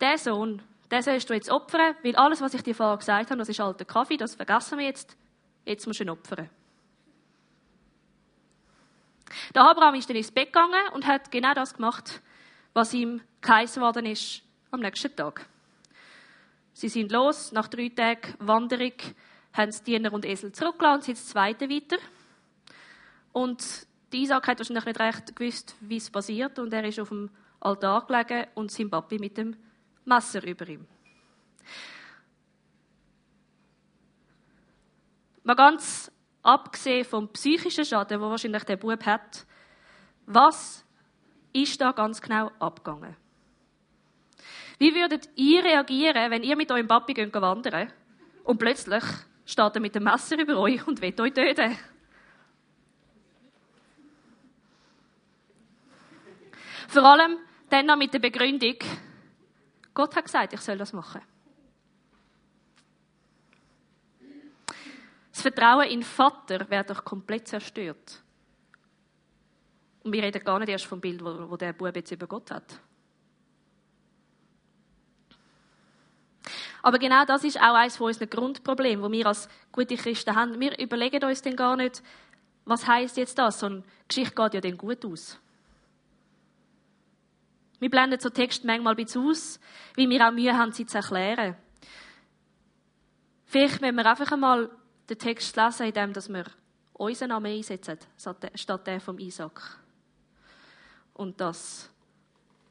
Der 0.00 0.18
Sohn, 0.18 0.60
den 0.90 1.02
sollst 1.02 1.30
du 1.30 1.34
jetzt 1.34 1.50
opfern, 1.50 1.94
weil 2.02 2.14
alles, 2.16 2.40
was 2.40 2.54
ich 2.54 2.62
dir 2.62 2.74
vorher 2.74 2.98
gesagt 2.98 3.30
habe, 3.30 3.38
das 3.38 3.48
ist 3.48 3.60
alter 3.60 3.84
Kaffee, 3.84 4.16
das 4.16 4.34
vergessen 4.34 4.78
wir 4.78 4.86
jetzt. 4.86 5.16
Jetzt 5.64 5.86
musst 5.86 6.00
du 6.00 6.04
ihn 6.04 6.10
opfern. 6.10 6.50
Der 9.54 9.62
Abraham 9.62 9.94
ist 9.94 10.08
dann 10.08 10.16
ins 10.16 10.30
Bett 10.30 10.52
gegangen 10.52 10.88
und 10.92 11.06
hat 11.06 11.30
genau 11.30 11.54
das 11.54 11.74
gemacht, 11.74 12.20
was 12.72 12.94
ihm 12.94 13.20
geheißen 13.40 13.82
worden 13.82 14.06
ist 14.06 14.42
am 14.70 14.80
nächsten 14.80 15.14
Tag. 15.14 15.46
Sie 16.72 16.88
sind 16.88 17.12
los, 17.12 17.52
nach 17.52 17.68
drei 17.68 17.88
Tagen 17.88 18.34
Wanderung 18.38 18.92
haben 19.52 19.70
sie 19.70 19.84
Diener 19.84 20.12
und 20.12 20.24
Esel 20.24 20.52
zurückgelassen 20.52 20.96
und 20.96 21.04
sind 21.04 21.18
das 21.18 21.28
zweite 21.28 21.70
weiter. 21.70 21.96
Und 23.32 23.86
Isaac 24.12 24.48
hat 24.48 24.58
wahrscheinlich 24.58 24.84
nicht 24.84 25.00
recht 25.00 25.36
gewusst, 25.36 25.76
wie 25.80 25.96
es 25.96 26.10
passiert 26.10 26.58
und 26.58 26.72
er 26.72 26.84
ist 26.84 27.00
auf 27.00 27.08
dem 27.08 27.30
Altar 27.60 28.06
gelegen 28.06 28.46
und 28.54 28.70
sein 28.70 28.90
Papi 28.90 29.18
mit 29.18 29.36
dem 29.36 29.56
Messer 30.04 30.44
über 30.46 30.68
ihm. 30.68 30.86
Mal 35.42 35.54
ganz 35.54 36.10
abgesehen 36.44 37.04
vom 37.04 37.28
psychischen 37.32 37.84
Schaden, 37.84 38.20
wo 38.20 38.30
wahrscheinlich 38.30 38.62
der 38.64 38.76
Bub 38.76 39.04
hat, 39.04 39.44
was 40.26 40.84
ist 41.52 41.80
da 41.80 41.90
ganz 41.92 42.20
genau 42.20 42.50
abgegangen? 42.60 43.16
Wie 44.78 44.94
würdet 44.94 45.28
ihr 45.36 45.64
reagieren, 45.64 46.30
wenn 46.30 46.42
ihr 46.42 46.56
mit 46.56 46.70
eurem 46.70 46.86
Papi 46.86 47.14
geht 47.14 47.34
wandern 47.34 47.92
und 48.44 48.58
plötzlich 48.58 49.04
steht 49.46 49.74
er 49.74 49.80
mit 49.80 49.94
dem 49.94 50.04
Messer 50.04 50.38
über 50.38 50.58
euch 50.58 50.86
und 50.86 51.00
will 51.00 51.14
euch 51.18 51.32
töten? 51.32 51.78
Vor 56.88 57.04
allem 57.04 57.38
dann 57.70 57.86
noch 57.86 57.96
mit 57.96 58.12
der 58.12 58.18
Begründung, 58.18 58.76
Gott 59.94 60.14
hat 60.14 60.24
gesagt, 60.24 60.52
ich 60.52 60.60
soll 60.60 60.76
das 60.76 60.92
machen. 60.92 61.22
Vertrauen 65.44 65.88
in 65.88 66.02
Vater 66.02 66.68
wird 66.70 66.88
doch 66.88 67.04
komplett 67.04 67.48
zerstört. 67.48 68.22
Und 70.02 70.12
wir 70.12 70.22
reden 70.22 70.42
gar 70.42 70.58
nicht 70.58 70.70
erst 70.70 70.86
vom 70.86 71.00
Bild, 71.00 71.22
wo, 71.22 71.50
wo 71.50 71.56
der 71.56 71.74
Bub 71.74 71.94
jetzt 71.94 72.10
über 72.12 72.26
Gott 72.26 72.50
hat. 72.50 72.80
Aber 76.82 76.98
genau 76.98 77.24
das 77.26 77.44
ist 77.44 77.58
auch 77.58 77.74
eines 77.74 77.96
von 77.96 78.06
unseren 78.06 78.28
Grundproblemen, 78.28 79.04
wo 79.04 79.10
wir 79.10 79.26
als 79.26 79.48
gute 79.70 79.96
Christen 79.96 80.34
haben. 80.34 80.60
Wir 80.60 80.78
überlegen 80.78 81.24
uns 81.24 81.42
dann 81.42 81.56
gar 81.56 81.76
nicht, 81.76 82.02
was 82.64 82.86
heißt 82.86 83.16
jetzt 83.18 83.38
das? 83.38 83.60
So 83.60 83.66
eine 83.66 83.82
Geschichte 84.08 84.34
geht 84.34 84.54
ja 84.54 84.60
dann 84.60 84.78
gut 84.78 85.04
aus. 85.04 85.38
Wir 87.80 87.90
blenden 87.90 88.20
so 88.20 88.30
Text 88.30 88.64
manchmal 88.64 88.94
bisschen 88.94 89.26
aus, 89.26 89.60
wie 89.94 90.08
wir 90.08 90.26
auch 90.26 90.32
Mühe 90.32 90.56
haben, 90.56 90.72
sie 90.72 90.86
zu 90.86 90.96
erklären. 90.96 91.56
Vielleicht 93.44 93.82
müssen 93.82 93.96
wir 93.96 94.06
einfach 94.06 94.32
einmal 94.32 94.70
den 95.08 95.18
Text 95.18 95.56
lesen, 95.56 95.86
indem 95.86 96.14
wir 96.14 96.44
unseren 96.94 97.28
Namen 97.28 97.52
einsetzen, 97.52 97.98
statt 98.54 98.86
der 98.86 99.00
vom 99.00 99.18
Isaac. 99.18 99.78
Und 101.14 101.40
dass 101.40 101.90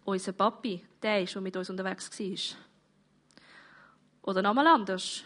unser 0.05 0.33
Papi 0.33 0.83
der 1.01 1.23
ist, 1.23 1.33
der 1.33 1.41
mit 1.41 1.55
uns 1.55 1.69
unterwegs 1.69 2.09
war. 2.19 2.57
Oder 4.23 4.41
nochmal 4.41 4.67
anders. 4.67 5.23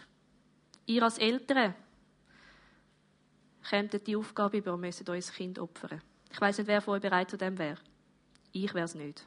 Ihr 0.86 1.02
als 1.02 1.18
Eltern 1.18 1.74
könntet 3.68 4.06
die 4.06 4.16
Aufgabe 4.16 4.58
über, 4.58 4.76
müsst 4.76 5.08
euer 5.08 5.20
Kind 5.20 5.58
opfern. 5.58 6.00
Ich 6.30 6.40
weiß 6.40 6.58
nicht, 6.58 6.66
wer 6.66 6.80
von 6.80 6.94
euch 6.94 7.02
bereit 7.02 7.30
zu 7.30 7.36
dem 7.36 7.58
wäre. 7.58 7.78
Ich 8.52 8.72
wäre 8.74 8.84
es 8.84 8.94
nicht. 8.94 9.26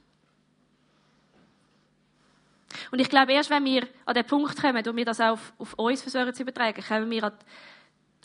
Und 2.91 2.99
ich 2.99 3.09
glaube, 3.09 3.33
erst 3.33 3.49
wenn 3.49 3.65
wir 3.65 3.87
an 4.05 4.13
den 4.13 4.25
Punkt 4.25 4.59
kommen 4.59 4.85
und 4.85 4.95
wir 4.95 5.05
das 5.05 5.19
auch 5.19 5.33
auf, 5.33 5.53
auf 5.57 5.73
uns 5.75 6.01
versuchen 6.01 6.33
zu 6.33 6.43
übertragen, 6.43 6.83
kommen 6.83 7.09
wir 7.09 7.25
an, 7.25 7.33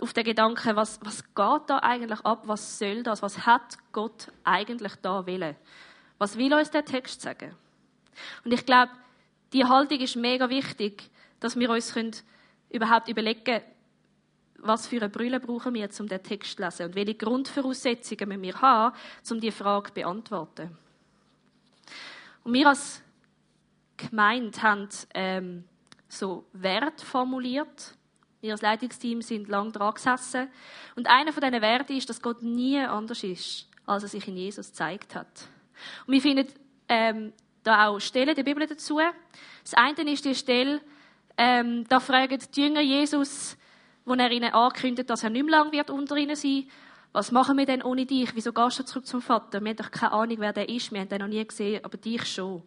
auf 0.01 0.13
den 0.13 0.25
Gedanken, 0.25 0.77
was, 0.77 1.01
was 1.03 1.23
geht 1.23 1.63
da 1.69 1.79
eigentlich 1.83 2.21
ab, 2.21 2.43
was 2.45 2.79
soll 2.79 3.03
das, 3.03 3.23
was 3.23 3.47
hat 3.47 3.79
Gott 3.93 4.29
eigentlich 4.45 4.95
da 5.03 5.25
willen? 5.27 5.57
Was 6.19 6.37
will 6.37 6.53
uns 6.55 6.71
der 6.71 6.85
Text 6.85 7.23
sagen? 7.23 7.55
Und 8.45 8.53
ich 8.53 8.65
glaube, 8.65 8.93
die 9.53 9.65
Haltung 9.65 10.01
ist 10.01 10.17
mega 10.17 10.49
wichtig, 10.49 11.11
dass 11.41 11.59
wir 11.59 11.71
uns 11.71 11.95
können 11.95 12.15
überhaupt 12.71 13.09
überlegen 13.09 13.45
können, 13.45 13.65
was 14.59 14.87
für 14.87 14.97
eine 14.97 15.09
Brille 15.09 15.41
brauchen 15.41 15.75
wir, 15.75 15.89
um 15.99 16.09
den 16.09 16.23
Text 16.23 16.57
zu 16.57 16.63
lesen 16.63 16.87
und 16.87 16.95
welche 16.95 17.15
Grundvoraussetzungen 17.15 18.29
müssen 18.29 18.43
wir 18.43 18.61
haben, 18.61 18.97
um 19.31 19.41
diese 19.41 19.57
Frage 19.57 19.89
zu 19.89 19.95
beantworten. 19.95 20.77
Und 22.43 22.53
wir 22.53 22.69
als 22.69 23.03
Gemeinde 23.97 24.63
haben 24.63 24.89
ähm, 25.15 25.65
so 26.09 26.45
Wert 26.53 27.01
formuliert. 27.01 27.95
Als 28.43 28.63
Leitungsteam 28.63 29.23
sind 29.23 29.49
lang 29.49 29.73
dran 29.73 29.95
gesessen. 29.95 30.49
Und 30.95 31.09
einer 31.09 31.33
von 31.33 31.43
diesen 31.43 31.61
Werten 31.61 31.97
ist, 31.97 32.09
dass 32.09 32.23
Gott 32.23 32.43
nie 32.43 32.79
anders 32.79 33.25
ist, 33.25 33.69
als 33.87 34.05
er 34.05 34.09
sich 34.09 34.29
in 34.29 34.37
Jesus 34.37 34.69
gezeigt 34.69 35.17
hat. 35.17 35.49
Und 36.07 36.15
wir 36.15 36.21
finden 36.21 36.47
ähm, 36.89 37.33
da 37.65 37.89
auch 37.89 37.99
Stellen 37.99 38.37
der 38.37 38.45
Bibel 38.45 38.65
dazu. 38.67 39.01
Das 39.63 39.75
eine 39.75 40.13
ist 40.13 40.25
die 40.25 40.37
Stelle, 40.37 40.81
ähm, 41.37 41.85
da 41.89 41.99
fragen 41.99 42.39
die 42.55 42.63
Jünger 42.63 42.83
Jesus, 42.83 43.57
wo 44.05 44.15
er 44.15 44.31
ihnen 44.31 44.53
ankündigt, 44.53 45.11
dass 45.11 45.25
er 45.25 45.31
nicht 45.31 45.45
mehr 45.45 45.59
lang 45.59 45.73
wird 45.73 45.91
unter 45.91 46.17
ihnen 46.17 46.37
sein 46.37 46.69
was 47.17 47.33
machen 47.33 47.57
wir 47.57 47.65
denn 47.65 47.83
ohne 47.83 48.05
dich? 48.05 48.35
Wieso 48.35 48.53
gehst 48.53 48.79
du 48.79 48.85
zurück 48.85 49.07
zum 49.07 49.23
Vater? 49.23 49.63
Wir 49.63 49.71
haben 49.71 49.77
doch 49.77 49.91
keine 49.91 50.13
Ahnung, 50.13 50.37
wer 50.39 50.53
der 50.53 50.69
ist. 50.69 50.93
Wir 50.93 51.01
haben 51.01 51.09
den 51.09 51.21
noch 51.21 51.29
nie 51.29 51.43
gesehen, 51.47 51.83
aber 51.83 51.97
dich 51.97 52.27
schon. 52.27 52.63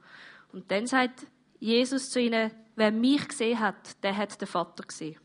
Und 0.52 0.70
dann 0.72 0.88
sagt 0.88 1.28
Jesus 1.60 2.10
zu 2.10 2.20
ihnen, 2.20 2.52
wer 2.76 2.92
mich 2.92 3.28
gesehen 3.28 3.60
hat, 3.60 4.02
der 4.04 4.16
hat 4.16 4.40
den 4.40 4.48
Vater 4.48 4.84
gesehen. 4.84 5.20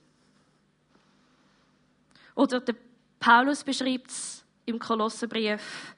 Oder 2.35 2.61
der 2.61 2.75
Paulus 3.21 3.62
beschreibt 3.62 4.11
es 4.11 4.45
im 4.66 4.78
Kolosserbrief, 4.78 5.95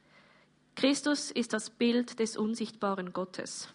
Christus 0.74 1.30
ist 1.30 1.54
das 1.54 1.70
Bild 1.70 2.18
des 2.18 2.36
unsichtbaren 2.36 3.12
Gottes. 3.12 3.68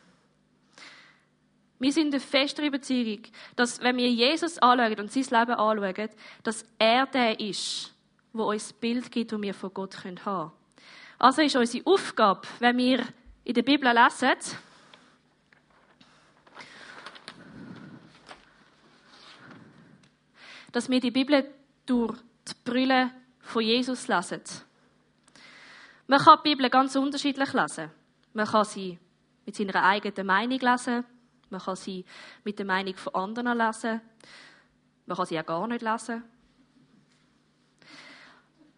Wir 1.79 1.91
sind 1.91 2.11
der 2.11 2.21
festen 2.21 2.63
Überzeugung, 2.63 3.23
dass 3.55 3.81
wenn 3.81 3.97
wir 3.97 4.07
Jesus 4.07 4.59
anschauen 4.59 4.99
und 4.99 5.11
sein 5.11 5.23
Leben 5.23 5.57
anschauen, 5.57 6.09
dass 6.43 6.63
er 6.77 7.07
der 7.07 7.39
ist, 7.39 7.91
wo 8.33 8.51
uns 8.51 8.67
das 8.67 8.73
Bild 8.73 9.11
gibt, 9.11 9.31
das 9.31 9.41
wir 9.41 9.53
von 9.55 9.73
Gott 9.73 9.97
haben 10.05 10.15
können. 10.15 10.51
Also 11.17 11.41
ist 11.41 11.55
unsere 11.55 11.85
Aufgabe, 11.87 12.47
wenn 12.59 12.77
wir 12.77 13.03
in 13.43 13.55
der 13.55 13.63
Bibel 13.63 13.91
lesen, 13.91 14.37
dass 20.71 20.89
wir 20.89 20.99
die 20.99 21.11
Bibel 21.11 21.45
durch 21.85 22.17
die 22.47 22.53
Brille 22.63 23.11
von 23.39 23.63
Jesus 23.63 24.07
lesen. 24.07 24.41
Man 26.07 26.19
kann 26.19 26.39
die 26.43 26.49
Bibel 26.49 26.69
ganz 26.69 26.95
unterschiedlich 26.95 27.53
lesen. 27.53 27.91
Man 28.33 28.45
kann 28.45 28.65
sie 28.65 28.99
mit 29.45 29.55
seiner 29.55 29.83
eigenen 29.83 30.27
Meinung 30.27 30.59
lesen. 30.59 31.05
Man 31.49 31.61
kann 31.61 31.75
sie 31.75 32.05
mit 32.43 32.59
der 32.59 32.65
Meinung 32.65 32.95
von 32.95 33.15
anderen 33.15 33.57
lesen. 33.57 34.01
Man 35.05 35.17
kann 35.17 35.25
sie 35.25 35.39
auch 35.39 35.45
gar 35.45 35.67
nicht 35.67 35.81
lesen. 35.81 36.23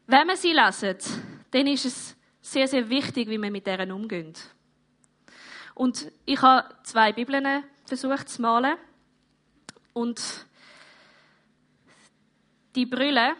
Wenn 0.08 0.28
man 0.28 0.36
sie 0.36 0.54
lesen, 0.54 0.98
dann 1.52 1.68
ist 1.68 1.86
es 1.86 2.16
sehr, 2.42 2.68
sehr 2.68 2.90
wichtig, 2.90 3.30
wie 3.30 3.38
man 3.38 3.52
mit 3.52 3.68
deren 3.68 3.92
umgeht. 3.92 4.50
Und 5.76 6.12
ich 6.26 6.42
habe 6.42 6.68
zwei 6.84 7.14
Bibeln 7.14 7.64
versucht 7.86 8.30
zu 8.30 8.42
malen. 8.42 8.76
Und 9.94 10.46
die 12.76 12.86
Brille. 12.86 13.36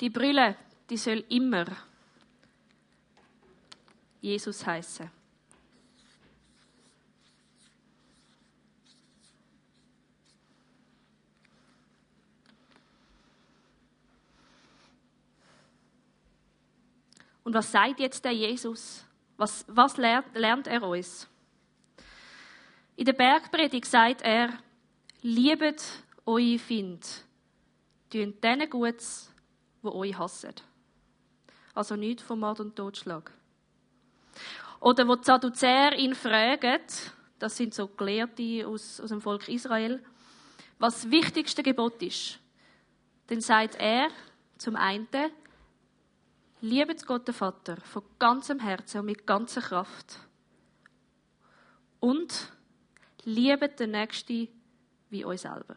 Die 0.00 0.10
Brille, 0.10 0.56
die 0.90 0.96
soll 0.96 1.24
immer 1.28 1.64
Jesus 4.20 4.66
heißen. 4.66 5.15
Und 17.46 17.54
was 17.54 17.70
sagt 17.70 18.00
jetzt 18.00 18.24
der 18.24 18.32
Jesus? 18.32 19.06
Was, 19.36 19.64
was 19.68 19.96
lernt, 19.98 20.34
lernt 20.34 20.66
er 20.66 20.82
uns? 20.82 21.28
In 22.96 23.04
der 23.04 23.12
Bergpredigt 23.12 23.86
sagt 23.86 24.22
er, 24.22 24.48
liebet 25.22 25.80
eure 26.24 26.58
Find, 26.58 27.06
tun 28.10 28.34
denen 28.42 28.68
Gutes, 28.68 29.32
die 29.80 29.86
euch 29.86 30.18
hassen. 30.18 30.54
Also 31.72 31.94
nicht 31.94 32.20
vom 32.20 32.40
Mord 32.40 32.58
und 32.58 32.74
Totschlag. 32.74 33.30
Oder 34.80 35.06
wo 35.06 35.14
die 35.14 36.02
ihn 36.02 36.16
fragen, 36.16 36.80
das 37.38 37.56
sind 37.56 37.74
so 37.74 37.86
Gelehrte 37.86 38.66
aus, 38.66 39.00
aus 39.00 39.10
dem 39.10 39.20
Volk 39.20 39.46
Israel, 39.46 40.04
was 40.80 41.02
das 41.02 41.10
wichtigste 41.12 41.62
Gebot 41.62 42.02
ist, 42.02 42.40
dann 43.28 43.40
sagt 43.40 43.76
er 43.76 44.08
zum 44.58 44.74
einen, 44.74 45.06
Liebet 46.60 47.06
Gott, 47.06 47.28
den 47.28 47.34
Vater, 47.34 47.76
von 47.82 48.02
ganzem 48.18 48.60
Herzen 48.60 49.00
und 49.00 49.06
mit 49.06 49.26
ganzer 49.26 49.60
Kraft. 49.60 50.18
Und 52.00 52.52
liebet 53.24 53.78
den 53.80 53.90
Nächsten 53.90 54.48
wie 55.10 55.24
euch 55.24 55.42
selber. 55.42 55.76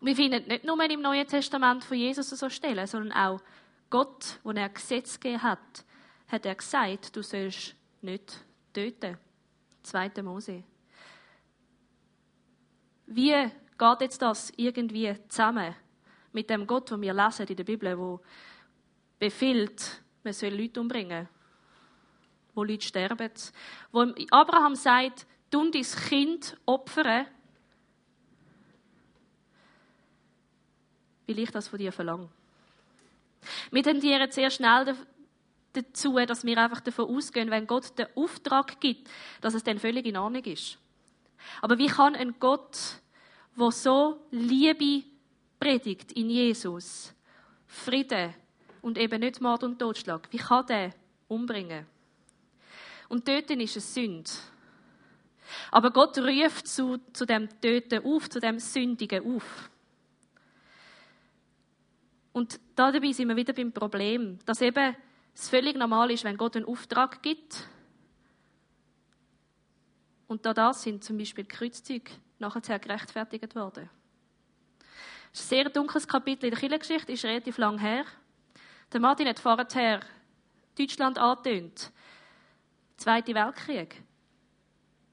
Und 0.00 0.08
wir 0.08 0.16
finden 0.16 0.46
nicht 0.48 0.64
nur 0.64 0.82
im 0.82 1.00
Neuen 1.00 1.26
Testament 1.26 1.84
von 1.84 1.96
Jesus 1.96 2.30
so 2.30 2.50
Stellen, 2.50 2.86
sondern 2.86 3.12
auch 3.12 3.40
Gott, 3.88 4.40
wo 4.42 4.50
er 4.50 4.68
Gesetz 4.68 5.18
gegeben 5.18 5.42
hat, 5.42 5.84
hat 6.28 6.44
er 6.44 6.54
gesagt, 6.54 7.14
du 7.14 7.22
sollst 7.22 7.74
nicht 8.02 8.44
töten. 8.72 9.16
2. 9.84 10.10
Mose. 10.22 10.64
Wie 13.06 13.30
geht 13.78 14.00
jetzt 14.00 14.20
das 14.20 14.52
irgendwie 14.56 15.14
zusammen 15.28 15.74
mit 16.32 16.50
dem 16.50 16.66
Gott, 16.66 16.90
wo 16.90 17.00
wir 17.00 17.14
lesen 17.14 17.46
in 17.46 17.56
der 17.56 17.64
Bibel, 17.64 17.96
wo 17.96 18.20
befiehlt, 19.18 20.02
man 20.22 20.32
soll 20.32 20.50
Leute 20.50 20.80
umbringen. 20.80 21.28
wo 22.56 22.64
Leute 22.64 22.86
sterben. 22.86 23.30
Wo 23.92 24.00
Abraham 24.30 24.74
sagt, 24.74 25.26
du 25.50 25.70
dein 25.70 25.82
Kind 25.82 26.56
opfern, 26.64 27.26
weil 31.26 31.38
ich 31.38 31.50
das 31.50 31.68
von 31.68 31.78
dir 31.78 31.92
verlange. 31.92 32.28
Wir 33.70 33.82
tendieren 33.82 34.30
sehr 34.30 34.50
schnell 34.50 34.96
dazu, 35.72 36.18
dass 36.26 36.44
wir 36.44 36.58
einfach 36.58 36.80
davon 36.80 37.14
ausgehen, 37.14 37.50
wenn 37.50 37.66
Gott 37.66 37.96
den 37.98 38.06
Auftrag 38.14 38.80
gibt, 38.80 39.08
dass 39.40 39.54
es 39.54 39.62
dann 39.62 39.78
völlig 39.78 40.06
in 40.06 40.16
Ordnung 40.16 40.44
ist. 40.44 40.78
Aber 41.60 41.78
wie 41.78 41.88
kann 41.88 42.16
ein 42.16 42.36
Gott, 42.40 42.78
der 43.58 43.70
so 43.70 44.26
Liebe 44.30 45.04
predigt 45.60 46.12
in 46.12 46.30
Jesus, 46.30 47.14
Frieden 47.66 48.34
und 48.86 48.98
eben 48.98 49.18
nicht 49.18 49.40
Mord 49.40 49.64
und 49.64 49.80
Totschlag, 49.80 50.28
wie 50.30 50.36
kann 50.36 50.64
der 50.66 50.94
umbringen? 51.26 51.86
Und 53.08 53.24
töten 53.24 53.58
ist 53.58 53.74
eine 53.74 53.80
Sünde. 53.80 54.30
Aber 55.72 55.90
Gott 55.90 56.16
ruft 56.18 56.68
zu, 56.68 56.98
zu 57.12 57.26
dem 57.26 57.48
Töten 57.60 58.04
auf, 58.04 58.30
zu 58.30 58.38
dem 58.38 58.60
Sündigen 58.60 59.34
auf. 59.34 59.70
Und 62.32 62.60
dabei 62.76 63.10
sind 63.10 63.26
wir 63.26 63.34
wieder 63.34 63.54
beim 63.54 63.72
Problem, 63.72 64.38
dass 64.46 64.60
eben 64.60 64.94
es 65.34 65.48
völlig 65.48 65.76
normal 65.76 66.12
ist, 66.12 66.22
wenn 66.22 66.36
Gott 66.36 66.54
einen 66.54 66.66
Auftrag 66.66 67.20
gibt. 67.24 67.66
Und 70.28 70.46
da 70.46 70.54
das 70.54 70.82
sind 70.82 71.02
zum 71.02 71.18
Beispiel 71.18 71.44
Kreuzzüge 71.44 72.12
nachher 72.38 72.78
gerechtfertigt 72.78 73.56
worden. 73.56 73.90
Das 75.32 75.40
ist 75.40 75.46
ein 75.46 75.56
sehr 75.56 75.70
dunkles 75.70 76.06
Kapitel 76.06 76.44
in 76.44 76.50
der 76.52 76.60
Kirchengeschichte, 76.60 77.10
ist 77.10 77.24
relativ 77.24 77.58
lang 77.58 77.80
her. 77.80 78.04
Der 78.92 79.00
Martin 79.00 79.28
hat 79.28 79.38
vorher 79.38 80.00
Deutschland 80.78 81.18
angetönt. 81.18 81.90
Zweiter 82.96 83.34
Weltkrieg. 83.34 84.02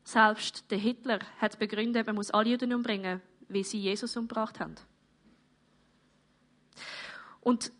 Selbst 0.03 0.69
der 0.69 0.77
Hitler 0.77 1.19
hat 1.39 1.57
begründet, 1.59 2.05
man 2.05 2.15
muss 2.15 2.31
alle 2.31 2.49
Juden 2.49 2.73
umbringen, 2.73 3.21
wie 3.47 3.63
sie 3.63 3.79
Jesus 3.79 4.15
umgebracht 4.17 4.59
haben. 4.59 4.75
Und 7.41 7.71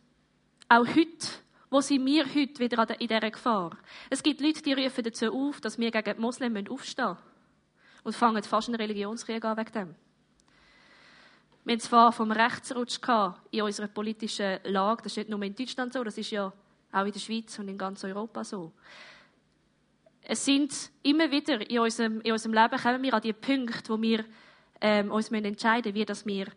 auch 0.68 0.88
heute, 0.88 1.28
wo 1.70 1.82
sind 1.82 2.06
wir 2.06 2.26
heute 2.26 2.60
wieder 2.60 3.00
in 3.00 3.08
dieser 3.08 3.32
Gefahr? 3.32 3.78
Es 4.10 4.24
gibt 4.24 4.42
Leute, 4.42 4.62
die 4.62 4.74
rufen 4.74 5.04
dazu 5.04 5.34
auf, 5.34 5.62
dass 5.62 5.78
wir 5.78 5.92
gegen 5.92 6.16
die 6.16 6.22
Moslems 6.22 6.70
aufstehen 6.70 7.10
müssen. 7.10 7.24
Und 8.04 8.16
fangen 8.16 8.44
fast 8.44 8.68
einen 8.68 8.76
Religionskrieg 8.76 9.44
an 9.46 9.58
wegen 9.58 9.72
dem. 9.72 9.96
Wir 11.66 11.74
hatten 11.74 11.82
zwar 11.82 12.12
vom 12.12 12.32
Rechtsrutsch 12.32 13.00
in 13.52 13.62
unserer 13.62 13.88
politischen 13.88 14.60
Lage, 14.64 15.04
das 15.04 15.14
ist 15.14 15.18
nicht 15.18 15.30
nur 15.30 15.42
in 15.44 15.56
Deutschland 15.56 15.94
so, 15.94 16.04
das 16.04 16.18
ist 16.18 16.32
ja 16.32 16.52
auch 16.92 17.06
in 17.06 17.12
der 17.12 17.20
Schweiz 17.20 17.58
und 17.58 17.70
in 17.70 17.78
ganz 17.78 18.04
Europa 18.04 18.44
so. 18.44 18.74
Es 20.22 20.44
sind 20.44 20.74
immer 21.04 21.30
wieder 21.32 21.70
in 21.70 21.80
unserem, 21.80 22.22
in 22.22 22.32
unserem 22.32 22.54
Leben 22.54 22.78
kommen 22.78 23.04
wir 23.04 23.14
an 23.14 23.22
die 23.22 23.34
Punkte, 23.34 23.90
wo 23.90 24.02
wir 24.02 24.26
ähm, 24.82 25.12
uns 25.12 25.32
entscheiden 25.32 25.94
müssen, 25.94 25.96
wie 25.96 26.06
das 26.06 26.26
wir 26.26 26.48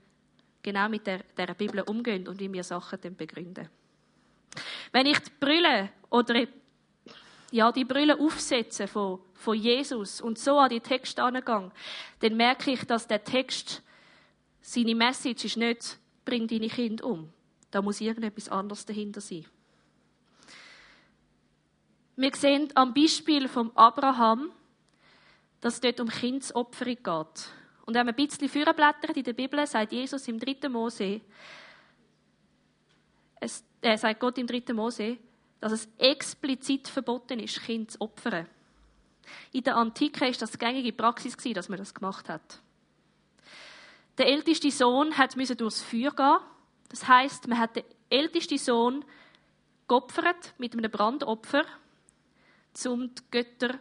genau 0.63 0.89
mit 0.89 1.07
der, 1.07 1.21
der 1.37 1.55
Bibel 1.55 1.83
umgehen 1.83 2.27
und 2.27 2.41
wie 2.41 2.53
wir 2.53 2.65
Sachen 2.65 3.01
dann 3.01 3.17
begründen. 3.17 3.69
Wenn 4.93 5.07
ich 5.07 5.19
die 5.21 5.31
Brille 5.39 5.91
oder 6.11 6.47
ja, 7.53 7.71
die 7.71 7.85
Brille 7.85 8.19
aufsetze 8.19 8.89
von, 8.89 9.21
von 9.35 9.57
Jesus 9.57 10.21
und 10.21 10.39
so 10.39 10.59
an 10.59 10.71
die 10.71 10.81
Texte 10.81 11.23
angehe, 11.23 11.71
dann 12.21 12.37
merke 12.37 12.73
ich, 12.73 12.85
dass 12.85 13.07
der 13.07 13.23
Text, 13.23 13.83
seine 14.67 14.97
Message 14.97 15.45
ist 15.45 15.57
nicht, 15.57 15.97
bring 16.25 16.49
deine 16.49 16.69
Kinder 16.69 17.05
um. 17.05 17.33
Da 17.71 17.81
muss 17.81 18.01
irgendetwas 18.01 18.49
anderes 18.49 18.85
dahinter 18.85 19.21
sein. 19.21 19.47
Wir 22.17 22.35
sehen 22.35 22.69
am 22.75 22.93
Beispiel 22.93 23.47
von 23.47 23.71
Abraham, 23.77 24.51
dass 25.61 25.75
es 25.75 25.81
dort 25.81 26.01
um 26.01 26.09
Kindsopferung 26.09 26.97
geht. 26.97 27.51
Und 27.85 27.95
wenn 27.95 28.07
man 28.07 28.09
ein 28.09 28.17
bisschen 28.17 28.49
vorblättert 28.49 29.17
in 29.17 29.23
der 29.23 29.35
Bibel, 29.35 29.65
sagt 29.69 29.93
Jesus 29.93 30.27
im 30.27 30.41
3. 30.41 30.69
Mose, 30.69 31.21
es, 33.39 33.63
äh, 33.83 33.97
sagt 33.97 34.19
Gott 34.19 34.39
im 34.39 34.49
3. 34.49 34.73
Mose, 34.73 35.19
dass 35.61 35.73
es 35.73 35.89
explizit 35.97 36.89
verboten 36.89 37.39
ist, 37.39 37.63
Kinder 37.63 37.89
zu 37.89 38.01
opfern. 38.01 38.49
In 39.53 39.63
der 39.63 39.77
Antike 39.77 40.23
war 40.23 40.33
das 40.33 40.59
gängige 40.59 40.93
Praxis, 40.93 41.37
dass 41.55 41.69
man 41.69 41.79
das 41.79 41.95
gemacht 41.95 42.29
hat. 42.29 42.61
Der 44.19 44.29
älteste 44.29 44.71
Sohn 44.71 45.17
hat 45.17 45.37
durchs 45.61 45.83
Feuer 45.83 46.11
gehen. 46.11 46.39
Das 46.89 47.07
heißt, 47.07 47.49
man 47.49 47.59
hat 47.59 47.77
den 47.77 47.85
ältesten 48.09 48.59
Sohn 48.59 49.05
geopfert 49.87 50.55
mit 50.59 50.73
einem 50.73 50.91
Brandopfer, 50.91 51.65
um 52.87 53.15
die 53.15 53.23
Götter 53.31 53.79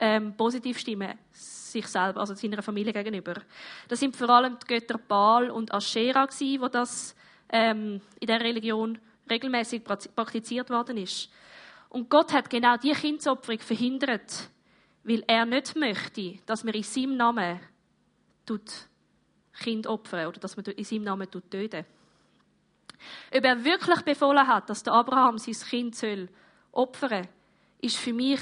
ähm, 0.00 0.36
positiv 0.36 0.78
stimmen, 0.78 1.18
sich 1.32 1.86
selber, 1.86 2.20
also 2.20 2.34
seiner 2.34 2.62
Familie 2.62 2.92
gegenüber. 2.92 3.34
Das 3.88 4.00
sind 4.00 4.16
vor 4.16 4.30
allem 4.30 4.56
die 4.58 4.66
Götter 4.66 4.98
Baal 4.98 5.50
und 5.50 5.72
Aschera 5.72 6.26
gewesen, 6.26 6.60
wo 6.60 6.68
das 6.68 7.14
ähm, 7.48 8.00
in 8.20 8.26
der 8.26 8.40
Religion 8.40 8.98
regelmäßig 9.28 9.84
praktiziert 9.84 10.70
worden 10.70 10.96
ist. 10.98 11.30
Und 11.88 12.10
Gott 12.10 12.32
hat 12.32 12.50
genau 12.50 12.76
die 12.76 12.92
Kindsopferung 12.92 13.60
verhindert, 13.60 14.50
weil 15.04 15.24
er 15.26 15.46
nicht 15.46 15.74
möchte, 15.76 16.38
dass 16.46 16.64
man 16.64 16.74
in 16.74 16.82
seinem 16.82 17.16
Namen 17.16 17.60
tut 18.44 18.87
Kind 19.58 19.86
opfern 19.86 20.26
oder 20.26 20.40
dass 20.40 20.56
man 20.56 20.66
in 20.66 20.84
seinem 20.84 21.04
Namen 21.04 21.30
töten. 21.30 21.84
Ob 23.34 23.44
er 23.44 23.64
wirklich 23.64 24.02
befohlen 24.02 24.46
hat, 24.46 24.68
dass 24.70 24.82
der 24.82 24.92
Abraham 24.92 25.38
sein 25.38 25.54
Kind 25.54 25.96
soll 25.96 26.28
opfern, 26.72 27.28
ist 27.80 27.96
für 27.96 28.12
mich 28.12 28.40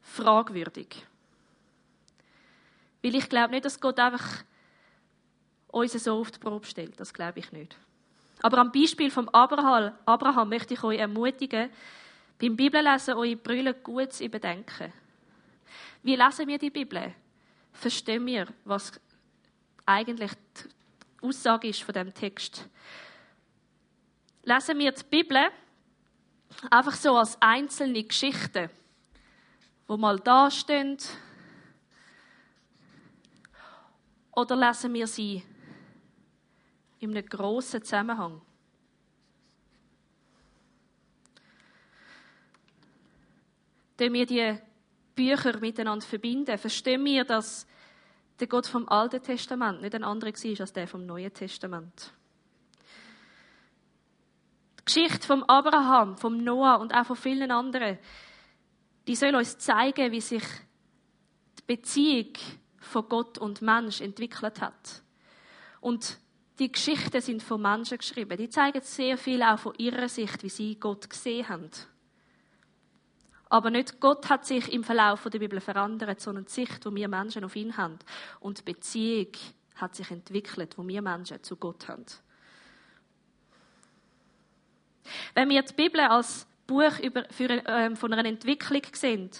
fragwürdig. 0.00 1.04
Weil 3.02 3.14
ich 3.14 3.28
glaube 3.28 3.52
nicht, 3.52 3.64
dass 3.64 3.80
Gott 3.80 3.98
einfach 3.98 4.44
uns 5.68 5.92
so 5.92 6.20
auf 6.20 6.30
die 6.30 6.38
Probe 6.38 6.66
stellt. 6.66 6.98
Das 6.98 7.12
glaube 7.12 7.38
ich 7.40 7.52
nicht. 7.52 7.76
Aber 8.40 8.58
am 8.58 8.72
Beispiel 8.72 9.10
von 9.10 9.28
Abraham, 9.30 9.92
Abraham 10.06 10.48
möchte 10.48 10.74
ich 10.74 10.82
euch 10.82 10.98
ermutigen, 10.98 11.70
beim 12.40 12.56
Bibellesen 12.56 13.14
eure 13.14 13.36
Brille 13.36 13.74
gut 13.74 14.12
zu 14.12 14.24
überdenken. 14.24 14.92
Wie 16.02 16.14
lesen 16.14 16.46
wir 16.46 16.58
die 16.58 16.70
Bibel? 16.70 17.12
Verstehen 17.72 18.24
wir, 18.26 18.46
was 18.64 18.92
eigentlich 19.88 20.32
die 20.32 21.26
Aussage 21.26 21.68
ist 21.68 21.82
von 21.82 21.94
dem 21.94 22.12
Text? 22.12 22.68
Lesen 24.42 24.78
wir 24.78 24.92
die 24.92 25.04
Bibel 25.04 25.48
einfach 26.70 26.94
so 26.94 27.16
als 27.16 27.40
einzelne 27.40 28.04
Geschichten, 28.04 28.68
wo 29.86 29.96
mal 29.96 30.18
da 30.20 30.50
stehen, 30.50 30.98
oder 34.32 34.56
lesen 34.56 34.94
wir 34.94 35.06
sie 35.06 35.42
in 37.00 37.10
einem 37.10 37.26
grossen 37.26 37.82
Zusammenhang. 37.82 38.40
Wenn 43.96 44.12
wir 44.12 44.26
die 44.26 44.56
Bücher 45.14 45.58
miteinander 45.58 46.06
verbinden, 46.06 46.56
verstehen 46.56 47.04
wir, 47.04 47.24
dass 47.24 47.66
der 48.40 48.46
Gott 48.46 48.66
vom 48.66 48.88
Alten 48.88 49.22
Testament 49.22 49.82
nicht 49.82 49.94
ein 49.94 50.04
anderer 50.04 50.32
war 50.32 50.60
als 50.60 50.72
der 50.72 50.86
vom 50.86 51.06
Neuen 51.06 51.32
Testament. 51.32 52.12
Die 54.80 54.84
Geschichte 54.84 55.26
vom 55.26 55.42
Abraham, 55.44 56.16
vom 56.16 56.42
Noah 56.42 56.80
und 56.80 56.94
auch 56.94 57.06
von 57.06 57.16
vielen 57.16 57.50
anderen, 57.50 57.98
die 59.06 59.16
soll 59.16 59.34
uns 59.34 59.58
zeigen, 59.58 60.12
wie 60.12 60.20
sich 60.20 60.44
die 61.58 61.62
Beziehung 61.66 62.32
von 62.78 63.08
Gott 63.08 63.38
und 63.38 63.60
Mensch 63.60 64.00
entwickelt 64.00 64.60
hat. 64.60 65.02
Und 65.80 66.18
die 66.58 66.72
Geschichten 66.72 67.20
sind 67.20 67.42
von 67.42 67.62
Menschen 67.62 67.98
geschrieben. 67.98 68.36
Die 68.36 68.48
zeigen 68.48 68.80
sehr 68.82 69.16
viel 69.16 69.42
auch 69.42 69.58
von 69.58 69.74
ihrer 69.78 70.08
Sicht, 70.08 70.42
wie 70.42 70.48
sie 70.48 70.78
Gott 70.78 71.08
gesehen 71.08 71.48
haben. 71.48 71.70
Aber 73.50 73.70
nicht 73.70 74.00
Gott 74.00 74.28
hat 74.28 74.44
sich 74.44 74.72
im 74.72 74.84
Verlauf 74.84 75.24
der 75.24 75.38
Bibel 75.38 75.60
verändert, 75.60 76.20
sondern 76.20 76.44
die 76.44 76.50
Sicht, 76.50 76.84
die 76.84 76.94
wir 76.94 77.08
Menschen 77.08 77.44
auf 77.44 77.56
ihn 77.56 77.76
haben. 77.76 77.98
Und 78.40 78.58
die 78.58 78.72
Beziehung 78.72 79.32
hat 79.76 79.94
sich 79.94 80.10
entwickelt, 80.10 80.76
wo 80.76 80.86
wir 80.86 81.00
Menschen 81.00 81.42
zu 81.42 81.56
Gott 81.56 81.88
haben. 81.88 82.04
Wenn 85.34 85.48
wir 85.48 85.62
die 85.62 85.74
Bibel 85.74 86.00
als 86.00 86.46
Buch 86.66 86.98
über, 87.00 87.24
für, 87.30 87.48
äh, 87.48 87.96
von 87.96 88.12
einer 88.12 88.28
Entwicklung 88.28 88.82
sehen, 88.92 89.30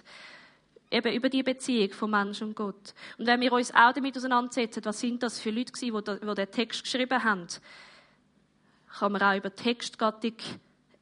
eben 0.90 1.12
über 1.12 1.28
die 1.28 1.42
Beziehung 1.42 1.90
von 1.92 2.10
Mensch 2.10 2.40
und 2.40 2.56
Gott. 2.56 2.94
Und 3.18 3.26
wenn 3.26 3.40
wir 3.42 3.52
uns 3.52 3.74
auch 3.74 3.92
damit 3.92 4.16
auseinandersetzen, 4.16 4.84
was 4.84 5.00
sind 5.00 5.22
das 5.22 5.38
für 5.38 5.50
Leute 5.50 5.72
gewesen, 5.72 6.02
die, 6.04 6.26
die 6.26 6.34
den 6.34 6.50
Text 6.50 6.84
geschrieben 6.84 7.22
haben, 7.22 7.46
kann 8.98 9.12
man 9.12 9.22
auch 9.22 9.36
über 9.36 9.54
Textgattung 9.54 10.36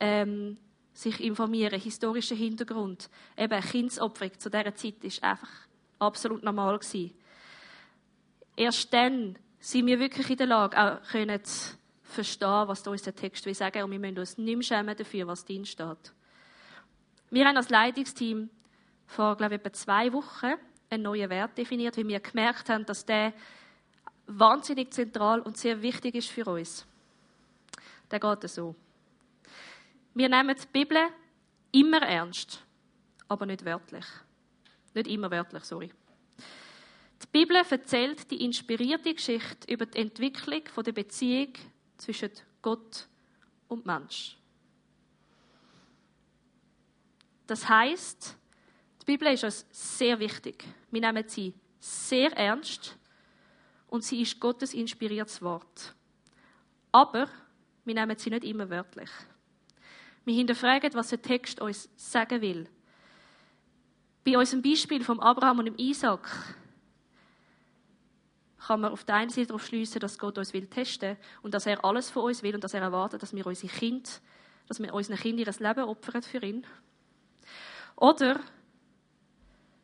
ähm, 0.00 0.58
sich 0.96 1.22
informieren, 1.22 1.78
historischen 1.78 2.36
Hintergrund. 2.38 3.10
Eben 3.36 3.60
Kindsopferung 3.60 4.38
zu 4.38 4.48
dieser 4.50 4.74
Zeit 4.74 5.02
ist 5.02 5.22
einfach 5.22 5.50
absolut 5.98 6.42
normal 6.42 6.78
gewesen. 6.78 7.12
Erst 8.56 8.92
dann 8.94 9.38
sind 9.60 9.86
wir 9.86 9.98
wirklich 9.98 10.30
in 10.30 10.38
der 10.38 10.46
Lage, 10.46 10.80
auch 10.80 11.02
können 11.10 11.44
zu 11.44 11.76
verstehen, 12.02 12.68
was 12.68 12.86
uns 12.86 13.02
der 13.02 13.14
Text 13.14 13.44
will 13.44 13.54
sagen, 13.54 13.82
und 13.82 13.90
wir 13.90 13.98
müssen 13.98 14.18
uns 14.18 14.38
nicht 14.38 14.56
mehr 14.56 14.62
schämen 14.62 14.96
dafür, 14.96 15.26
was 15.26 15.44
drin 15.44 15.66
steht. 15.66 16.14
Wir 17.30 17.44
haben 17.44 17.56
als 17.56 17.68
Leitungsteam 17.68 18.48
vor, 19.06 19.36
glaube 19.36 19.56
ich, 19.56 19.60
etwa 19.60 19.72
zwei 19.74 20.12
Wochen 20.14 20.54
einen 20.88 21.02
neuen 21.02 21.28
Wert 21.28 21.58
definiert, 21.58 21.98
weil 21.98 22.08
wir 22.08 22.20
gemerkt 22.20 22.70
haben, 22.70 22.86
dass 22.86 23.04
der 23.04 23.34
wahnsinnig 24.26 24.94
zentral 24.94 25.40
und 25.40 25.58
sehr 25.58 25.82
wichtig 25.82 26.14
ist 26.14 26.30
für 26.30 26.46
uns. 26.46 26.86
Der 28.10 28.20
geht 28.20 28.48
so. 28.48 28.74
Wir 30.16 30.30
nehmen 30.30 30.56
die 30.56 30.66
Bibel 30.72 30.96
immer 31.72 32.00
ernst, 32.00 32.64
aber 33.28 33.44
nicht 33.44 33.66
wörtlich. 33.66 34.06
Nicht 34.94 35.08
immer 35.08 35.30
wörtlich, 35.30 35.62
sorry. 35.64 35.92
Die 37.22 37.26
Bibel 37.30 37.56
erzählt 37.56 38.30
die 38.30 38.42
inspirierte 38.42 39.12
Geschichte 39.12 39.70
über 39.70 39.84
die 39.84 39.98
Entwicklung 39.98 40.62
der 40.82 40.92
Beziehung 40.92 41.52
zwischen 41.98 42.30
Gott 42.62 43.06
und 43.68 43.84
Mensch. 43.84 44.38
Das 47.46 47.68
heißt, 47.68 48.38
die 49.02 49.04
Bibel 49.04 49.28
ist 49.28 49.44
uns 49.44 49.66
sehr 49.70 50.18
wichtig. 50.18 50.64
Wir 50.90 51.02
nehmen 51.02 51.28
sie 51.28 51.52
sehr 51.78 52.32
ernst 52.32 52.96
und 53.88 54.02
sie 54.02 54.22
ist 54.22 54.40
Gottes 54.40 54.72
inspiriertes 54.72 55.42
Wort. 55.42 55.94
Aber 56.90 57.28
wir 57.84 57.94
nehmen 57.94 58.16
sie 58.16 58.30
nicht 58.30 58.44
immer 58.44 58.70
wörtlich. 58.70 59.10
Wir 60.26 60.34
hinterfragen, 60.34 60.92
was 60.94 61.08
der 61.08 61.22
Text 61.22 61.60
uns 61.60 61.88
sagen 61.96 62.40
will. 62.40 62.68
Bei 64.24 64.36
unserem 64.36 64.60
Beispiel 64.60 65.04
vom 65.04 65.20
Abraham 65.20 65.60
und 65.60 65.66
dem 65.66 65.78
Isaac 65.78 66.28
kann 68.58 68.80
man 68.80 68.90
auf 68.90 69.04
der 69.04 69.14
einen 69.14 69.30
Seite 69.30 69.46
darauf 69.46 69.64
schließen, 69.64 70.00
dass 70.00 70.18
Gott 70.18 70.36
uns 70.36 70.52
will 70.52 70.66
testen 70.66 71.16
und 71.42 71.54
dass 71.54 71.66
er 71.66 71.84
alles 71.84 72.10
von 72.10 72.24
uns 72.24 72.42
will 72.42 72.56
und 72.56 72.64
dass 72.64 72.74
er 72.74 72.82
erwartet, 72.82 73.22
dass 73.22 73.36
wir 73.36 73.46
unsere 73.46 73.72
Kinder, 73.72 74.10
dass 74.66 74.80
wir 74.80 74.92
unseren 74.92 75.16
Kindern 75.16 75.46
ihr 75.46 75.68
Leben 75.68 75.84
opfern 75.84 76.22
für 76.22 76.42
ihn. 76.42 76.66
Oder 77.94 78.40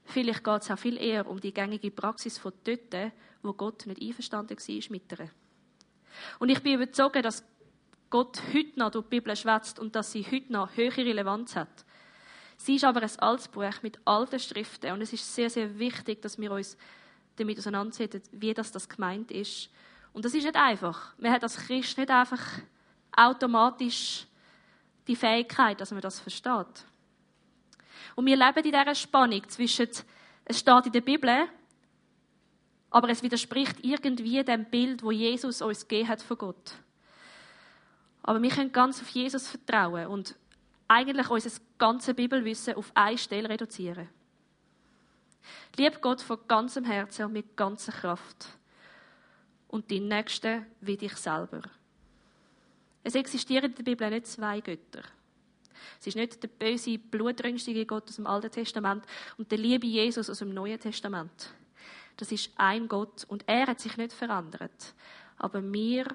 vielleicht 0.07 0.42
geht 0.42 0.62
es 0.62 0.70
auch 0.72 0.78
viel 0.78 1.00
eher 1.00 1.28
um 1.28 1.40
die 1.40 1.55
gängige 1.55 1.92
Praxis 1.92 2.38
von 2.38 2.52
dort, 2.64 3.12
wo 3.42 3.52
Gott 3.52 3.87
nicht 3.87 4.02
einverstanden 4.02 4.59
war 4.59 4.90
mit 4.90 5.12
ihr. 5.12 5.31
Und 6.40 6.48
ich 6.48 6.61
bin 6.64 6.74
überzeugt, 6.74 7.24
dass 7.24 7.44
Gott 8.12 8.42
heute 8.53 8.79
noch 8.79 8.90
durch 8.90 9.07
die 9.07 9.20
Bibel 9.20 9.35
schwätzt 9.35 9.79
und 9.79 9.96
dass 9.96 10.12
sie 10.12 10.22
heute 10.31 10.53
noch 10.53 10.77
höhere 10.77 10.98
Relevanz 10.98 11.57
hat. 11.57 11.87
Sie 12.59 12.75
ist 12.75 12.85
aber 12.85 13.01
ein 13.01 13.18
altes 13.20 13.48
Buch 13.48 13.81
mit 13.81 13.98
alten 14.05 14.38
Schriften 14.38 14.92
und 14.92 15.01
es 15.01 15.14
ist 15.14 15.35
sehr, 15.35 15.48
sehr 15.48 15.79
wichtig, 15.79 16.20
dass 16.20 16.38
wir 16.38 16.53
uns 16.53 16.77
damit 17.37 17.59
auseinandersetzen, 17.59 18.20
wie 18.33 18.53
das, 18.53 18.70
das 18.70 18.87
gemeint 18.87 19.31
ist. 19.31 19.70
Und 20.12 20.27
das 20.27 20.35
ist 20.35 20.44
nicht 20.44 20.57
einfach. 20.57 21.14
Man 21.16 21.33
hat 21.33 21.42
als 21.42 21.57
Christ 21.57 21.96
nicht 21.96 22.11
einfach 22.11 22.42
automatisch 23.16 24.27
die 25.09 25.16
Fähigkeit, 25.16 25.81
dass 25.81 25.90
man 25.90 26.03
das 26.03 26.20
versteht. 26.20 26.85
Und 28.14 28.27
wir 28.27 28.37
leben 28.37 28.59
in 28.59 28.72
dieser 28.72 28.94
Spannung 28.94 29.48
zwischen, 29.48 29.88
es 30.44 30.59
steht 30.59 30.85
in 30.85 30.92
der 30.92 31.01
Bibel, 31.01 31.48
aber 32.90 33.09
es 33.09 33.22
widerspricht 33.22 33.83
irgendwie 33.83 34.44
dem 34.44 34.66
Bild, 34.66 35.03
wo 35.03 35.12
Jesus 35.12 35.62
uns 35.62 35.88
gegeben 35.88 36.09
hat 36.09 36.20
von 36.20 36.37
Gott. 36.37 36.75
Aber 38.22 38.40
wir 38.40 38.50
können 38.50 38.72
ganz 38.72 39.00
auf 39.00 39.08
Jesus 39.08 39.48
vertrauen 39.48 40.06
und 40.06 40.37
eigentlich 40.88 41.28
unser 41.28 41.50
ganzes 41.78 42.14
Bibelwissen 42.14 42.74
auf 42.74 42.90
eine 42.94 43.18
Stelle 43.18 43.48
reduzieren. 43.48 44.08
Lieb 45.76 46.00
Gott 46.00 46.20
von 46.20 46.38
ganzem 46.46 46.85
Herzen 46.85 47.26
und 47.26 47.32
mit 47.32 47.56
ganzer 47.56 47.92
Kraft. 47.92 48.46
Und 49.68 49.90
die 49.90 50.00
Nächsten 50.00 50.66
wie 50.80 50.96
dich 50.96 51.16
selber. 51.16 51.62
Es 53.02 53.14
existieren 53.14 53.70
in 53.70 53.74
der 53.74 53.82
Bibel 53.82 54.08
nicht 54.11 54.26
zwei 54.26 54.61
Götter. 54.61 55.02
Es 55.98 56.06
ist 56.06 56.16
nicht 56.16 56.42
der 56.42 56.48
böse, 56.48 56.98
blutrünstige 56.98 57.87
Gott 57.87 58.08
aus 58.08 58.16
dem 58.16 58.26
Alten 58.26 58.50
Testament 58.50 59.04
und 59.38 59.50
der 59.50 59.58
liebe 59.58 59.87
Jesus 59.87 60.28
aus 60.30 60.38
dem 60.38 60.52
Neuen 60.52 60.78
Testament. 60.78 61.54
Das 62.16 62.30
ist 62.30 62.50
ein 62.56 62.87
Gott 62.87 63.24
und 63.24 63.44
er 63.46 63.66
hat 63.66 63.80
sich 63.80 63.96
nicht 63.96 64.12
verändert. 64.12 64.94
Aber 65.38 65.62
wir 65.72 66.06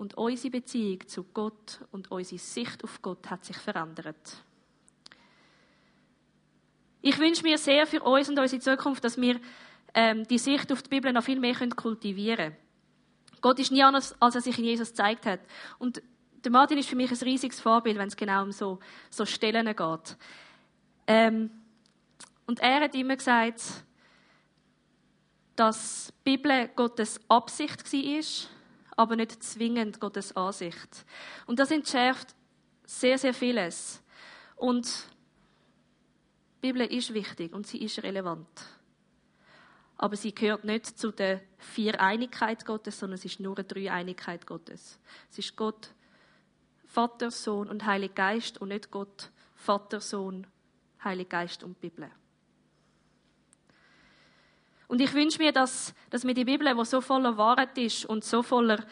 und 0.00 0.14
unsere 0.14 0.50
Beziehung 0.50 1.06
zu 1.06 1.24
Gott 1.24 1.80
und 1.92 2.10
unsere 2.10 2.38
Sicht 2.38 2.82
auf 2.84 3.02
Gott 3.02 3.28
hat 3.28 3.44
sich 3.44 3.58
verändert. 3.58 4.42
Ich 7.02 7.18
wünsche 7.18 7.42
mir 7.42 7.58
sehr 7.58 7.86
für 7.86 8.02
uns 8.02 8.30
und 8.30 8.38
unsere 8.38 8.62
Zukunft, 8.62 9.04
dass 9.04 9.20
wir 9.20 9.38
ähm, 9.92 10.26
die 10.26 10.38
Sicht 10.38 10.72
auf 10.72 10.82
die 10.82 10.88
Bibel 10.88 11.12
noch 11.12 11.22
viel 11.22 11.38
mehr 11.38 11.54
kultivieren 11.68 12.52
können. 12.52 12.56
Gott 13.42 13.58
ist 13.58 13.72
nie 13.72 13.82
anders, 13.82 14.16
als 14.20 14.36
er 14.36 14.40
sich 14.40 14.58
in 14.58 14.64
Jesus 14.64 14.88
gezeigt 14.88 15.26
hat. 15.26 15.40
Und 15.78 16.02
der 16.44 16.50
Martin 16.50 16.78
ist 16.78 16.88
für 16.88 16.96
mich 16.96 17.10
ein 17.10 17.18
riesiges 17.18 17.60
Vorbild, 17.60 17.98
wenn 17.98 18.08
es 18.08 18.16
genau 18.16 18.42
um 18.44 18.52
so, 18.52 18.78
so 19.10 19.26
Stellen 19.26 19.66
geht. 19.66 20.16
Ähm, 21.06 21.50
und 22.46 22.60
er 22.60 22.80
hat 22.80 22.94
immer 22.94 23.16
gesagt, 23.16 23.60
dass 25.56 26.10
die 26.24 26.36
Bibel 26.38 26.70
Gottes 26.74 27.20
Absicht 27.28 27.92
war, 27.92 28.50
aber 29.00 29.16
nicht 29.16 29.42
zwingend 29.42 29.98
Gottes 29.98 30.36
Ansicht. 30.36 31.06
Und 31.46 31.58
das 31.58 31.70
entschärft 31.70 32.34
sehr, 32.84 33.16
sehr 33.16 33.32
vieles. 33.32 34.02
Und 34.56 34.86
die 36.56 36.66
Bibel 36.70 36.82
ist 36.82 37.14
wichtig 37.14 37.54
und 37.54 37.66
sie 37.66 37.82
ist 37.82 38.02
relevant. 38.02 38.46
Aber 39.96 40.16
sie 40.16 40.34
gehört 40.34 40.64
nicht 40.64 40.98
zu 40.98 41.12
der 41.12 41.40
Viereinigkeit 41.56 42.66
Gottes, 42.66 42.98
sondern 42.98 43.14
es 43.14 43.24
ist 43.24 43.40
nur 43.40 43.56
eine 43.56 43.64
Dreieinigkeit 43.64 44.46
Gottes. 44.46 45.00
Es 45.30 45.38
ist 45.38 45.56
Gott, 45.56 45.94
Vater, 46.84 47.30
Sohn 47.30 47.70
und 47.70 47.86
Heiliger 47.86 48.12
Geist 48.12 48.60
und 48.60 48.68
nicht 48.68 48.90
Gott, 48.90 49.30
Vater, 49.54 50.02
Sohn, 50.02 50.46
Heiliger 51.02 51.38
Geist 51.38 51.64
und 51.64 51.80
Bibel. 51.80 52.10
Und 54.90 55.00
ich 55.00 55.14
wünsche 55.14 55.38
mir, 55.38 55.52
dass, 55.52 55.94
dass 56.10 56.26
wir 56.26 56.34
die 56.34 56.44
Bibel, 56.44 56.74
die 56.74 56.84
so 56.84 57.00
voller 57.00 57.36
Wahrheit 57.36 57.78
ist 57.78 58.06
und 58.06 58.24
so 58.24 58.42
voller 58.42 58.84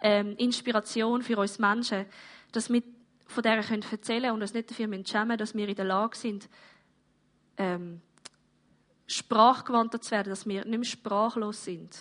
ähm, 0.00 0.34
Inspiration 0.38 1.20
für 1.20 1.36
uns 1.36 1.58
Menschen, 1.58 2.06
dass 2.52 2.72
wir 2.72 2.82
von 3.26 3.42
der 3.42 3.62
können 3.62 4.30
und 4.30 4.40
uns 4.40 4.54
nicht 4.54 4.70
dafür 4.70 4.88
schämen 5.04 5.36
dass 5.36 5.54
wir 5.54 5.68
in 5.68 5.74
der 5.74 5.84
Lage 5.84 6.16
sind, 6.16 6.48
ähm, 7.58 8.00
sprachgewandter 9.06 10.00
zu 10.00 10.12
werden, 10.12 10.30
dass 10.30 10.46
wir 10.46 10.64
nicht 10.64 10.78
mehr 10.78 10.84
sprachlos 10.84 11.62
sind. 11.62 11.98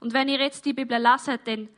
Und 0.00 0.12
wenn 0.12 0.28
ihr 0.28 0.40
jetzt 0.40 0.64
die 0.64 0.72
Bibel 0.72 1.00
leset, 1.00 1.46
dann 1.46 1.68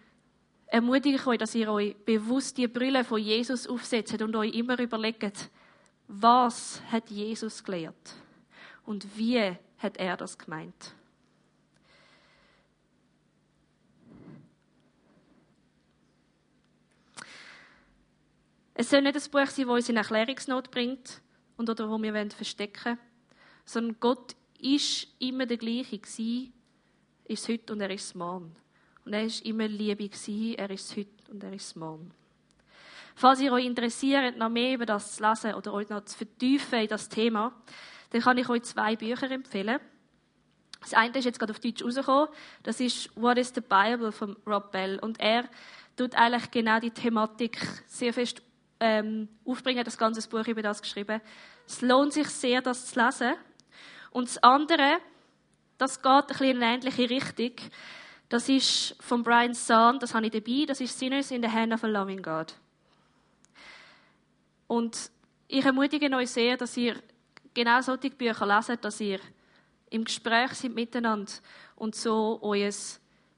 ermutige 0.66 1.16
ich 1.16 1.26
euch, 1.26 1.36
dass 1.36 1.54
ihr 1.54 1.70
euch 1.70 1.94
bewusst 2.06 2.56
die 2.56 2.68
Brille 2.68 3.04
von 3.04 3.20
Jesus 3.20 3.66
aufsetzt 3.66 4.22
und 4.22 4.34
euch 4.34 4.54
immer 4.54 4.78
überlegt, 4.78 5.50
was 6.08 6.80
hat 6.90 7.10
Jesus 7.10 7.62
gelehrt 7.62 8.14
und 8.86 9.06
wie 9.18 9.58
hat 9.81 9.97
er 9.97 10.16
das 10.16 10.38
gemeint. 10.38 10.95
Es 18.75 18.88
soll 18.88 19.03
nicht 19.03 19.16
ein 19.16 19.31
Buch 19.31 19.47
sein, 19.47 19.66
das 19.66 19.77
uns 19.77 19.88
in 19.88 19.97
Erklärungsnot 19.97 20.71
bringt 20.71 21.21
und 21.57 21.69
oder 21.69 21.90
wo 21.90 22.01
wir 22.01 22.31
verstecken 22.31 22.85
wollen, 22.85 22.99
sondern 23.64 24.01
Gott 24.01 24.35
ist 24.59 25.09
immer 25.19 25.45
der 25.45 25.59
gleiche 25.59 25.99
gewesen, 25.99 26.53
ist 27.25 27.49
heute 27.49 27.73
und 27.73 27.81
er 27.81 27.90
ist 27.90 28.14
morgen. 28.14 28.57
Und 29.05 29.12
er 29.12 29.25
ist 29.25 29.45
immer 29.45 29.69
Liebe 29.69 30.09
gewesen, 30.09 30.55
er 30.55 30.71
ist 30.71 30.97
heute 30.97 31.31
und 31.31 31.43
er 31.43 31.53
ist 31.53 31.77
morgen. 31.77 32.11
Falls 33.14 33.40
ihr 33.40 33.53
euch 33.53 33.66
interessiert, 33.66 34.38
noch 34.38 34.49
mehr 34.49 34.75
über 34.75 34.87
das 34.87 35.16
zu 35.16 35.29
lesen 35.29 35.55
oder 35.55 35.75
euch 35.75 35.88
noch 35.90 36.05
zu 36.05 36.16
vertiefen 36.16 36.81
in 36.81 36.88
das 36.88 37.09
Thema, 37.09 37.53
dann 38.11 38.20
kann 38.20 38.38
ich 38.38 38.49
euch 38.49 38.62
zwei 38.62 38.96
Bücher 38.96 39.31
empfehlen. 39.31 39.81
Das 40.81 40.94
eine 40.94 41.16
ist 41.18 41.25
jetzt 41.25 41.38
gerade 41.38 41.53
auf 41.53 41.61
Deutsch 41.61 41.85
rausgekommen. 41.85 42.29
Das 42.62 42.81
ist 42.81 43.14
What 43.16 43.38
is 43.38 43.53
the 43.55 43.61
Bible 43.61 44.12
von 44.12 44.37
Rob 44.46 44.73
Bell. 44.73 44.99
Und 44.99 45.20
er 45.20 45.49
tut 45.96 46.14
eigentlich 46.14 46.51
genau 46.51 46.81
die 46.81 46.90
Thematik 46.90 47.59
sehr 47.87 48.12
fest 48.12 48.42
ähm, 48.81 49.29
aufbringen, 49.44 49.85
das 49.85 49.99
ganze 49.99 50.27
Buch 50.29 50.46
über 50.46 50.62
das 50.62 50.81
geschrieben. 50.81 51.20
Es 51.66 51.83
lohnt 51.83 52.14
sich 52.14 52.29
sehr, 52.29 52.62
das 52.62 52.87
zu 52.87 53.05
lesen. 53.05 53.35
Und 54.11 54.29
das 54.29 54.38
andere, 54.42 54.99
das 55.79 56.03
geht 56.03 56.11
ein 56.11 56.27
bisschen 56.27 56.46
in 56.57 56.62
eine 56.62 56.75
ähnliche 56.75 57.11
Richtung. 57.11 57.53
Das 58.31 58.49
ist 58.49 58.96
von 59.01 59.23
Brian 59.23 59.55
Zahn, 59.55 59.99
das 59.99 60.14
habe 60.14 60.27
ich 60.27 60.33
dabei. 60.33 60.64
Das 60.66 60.81
ist 60.81 60.99
Sinners 60.99 61.31
in 61.31 61.42
the 61.42 61.49
Hand 61.49 61.73
of 61.73 61.85
a 61.85 61.87
Loving 61.87 62.23
God. 62.23 62.55
Und 64.66 65.11
ich 65.49 65.64
ermutige 65.64 66.14
euch 66.16 66.31
sehr, 66.31 66.57
dass 66.57 66.77
ihr 66.77 66.96
genau 67.64 67.81
solche 67.83 68.11
Bücher 68.11 68.46
leset, 68.46 68.85
dass 68.85 69.01
ihr 69.01 69.20
im 69.90 70.05
Gespräch 70.05 70.53
sind 70.55 70.75
miteinander 70.75 71.33
und 71.77 71.94
so 71.94 72.38
euer 72.42 72.70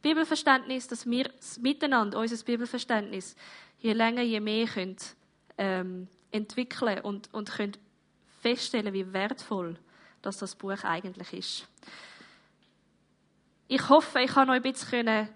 Bibelverständnis, 0.02 0.88
dass 0.88 1.08
wir 1.08 1.30
miteinander 1.60 2.18
unser 2.18 2.44
Bibelverständnis 2.44 3.36
je 3.78 3.92
länger, 3.92 4.22
je 4.22 4.40
mehr 4.40 4.66
könnt, 4.66 5.16
ähm, 5.58 6.08
entwickeln 6.30 7.00
und, 7.00 7.32
und 7.32 7.50
könnt 7.50 7.78
feststellen, 8.40 8.92
wie 8.92 9.12
wertvoll 9.12 9.76
dass 10.22 10.38
das 10.38 10.54
Buch 10.54 10.84
eigentlich 10.84 11.32
ist. 11.32 11.68
Ich 13.66 13.88
hoffe, 13.88 14.20
ich 14.20 14.30
kann 14.30 14.48
euch 14.50 14.56
ein 14.56 14.62
bisschen 14.62 15.28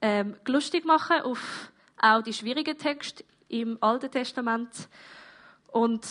ähm, 0.00 0.36
lustig 0.46 0.84
machen 0.84 1.20
auf 1.20 1.70
auch 1.96 2.22
die 2.22 2.32
schwierigen 2.32 2.76
Texte 2.76 3.24
im 3.48 3.78
Alten 3.80 4.10
Testament 4.10 4.88
und 5.68 6.04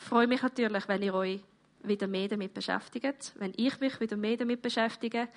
freue 0.00 0.26
mich 0.26 0.42
natürlich, 0.42 0.88
wenn 0.88 1.02
ihr 1.02 1.14
euch 1.14 1.40
wieder 1.82 2.06
mehr 2.06 2.28
damit 2.28 2.54
beschäftigt, 2.54 3.32
wenn 3.36 3.52
ich 3.56 3.78
mich 3.80 4.00
wieder 4.00 4.16
mehr 4.16 4.36
damit 4.36 4.62
beschäftige. 4.62 5.28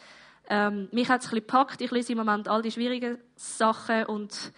Ähm, 0.49 0.89
mich 0.91 1.07
hat 1.09 1.21
es 1.21 1.29
ein 1.29 1.35
gepackt. 1.35 1.81
Ich 1.81 1.91
lese 1.91 2.13
im 2.13 2.17
Moment 2.17 2.47
all 2.47 2.61
die 2.61 2.71
schwierigen 2.71 3.17
Sachen 3.35 4.05
und 4.05 4.51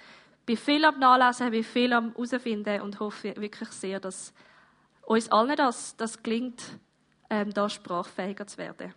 bin 0.45 0.57
viel 0.57 0.85
am 0.85 0.99
Nachlesen, 0.99 1.51
bin 1.51 1.63
viel 1.63 1.93
am 1.93 2.13
herausfinden 2.13 2.81
und 2.81 2.99
hoffe 2.99 3.35
wirklich 3.37 3.69
sehr, 3.69 3.99
dass 3.99 4.33
uns 5.03 5.31
allen 5.31 5.55
das, 5.55 5.95
das 5.97 6.21
gelingt, 6.21 6.63
ähm, 7.29 7.53
da 7.53 7.69
sprachfähiger 7.69 8.47
zu 8.47 8.57
werden. 8.57 8.93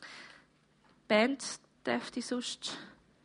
Die 0.00 1.08
Band 1.08 1.44
dürfte 1.86 2.22
sonst 2.22 2.76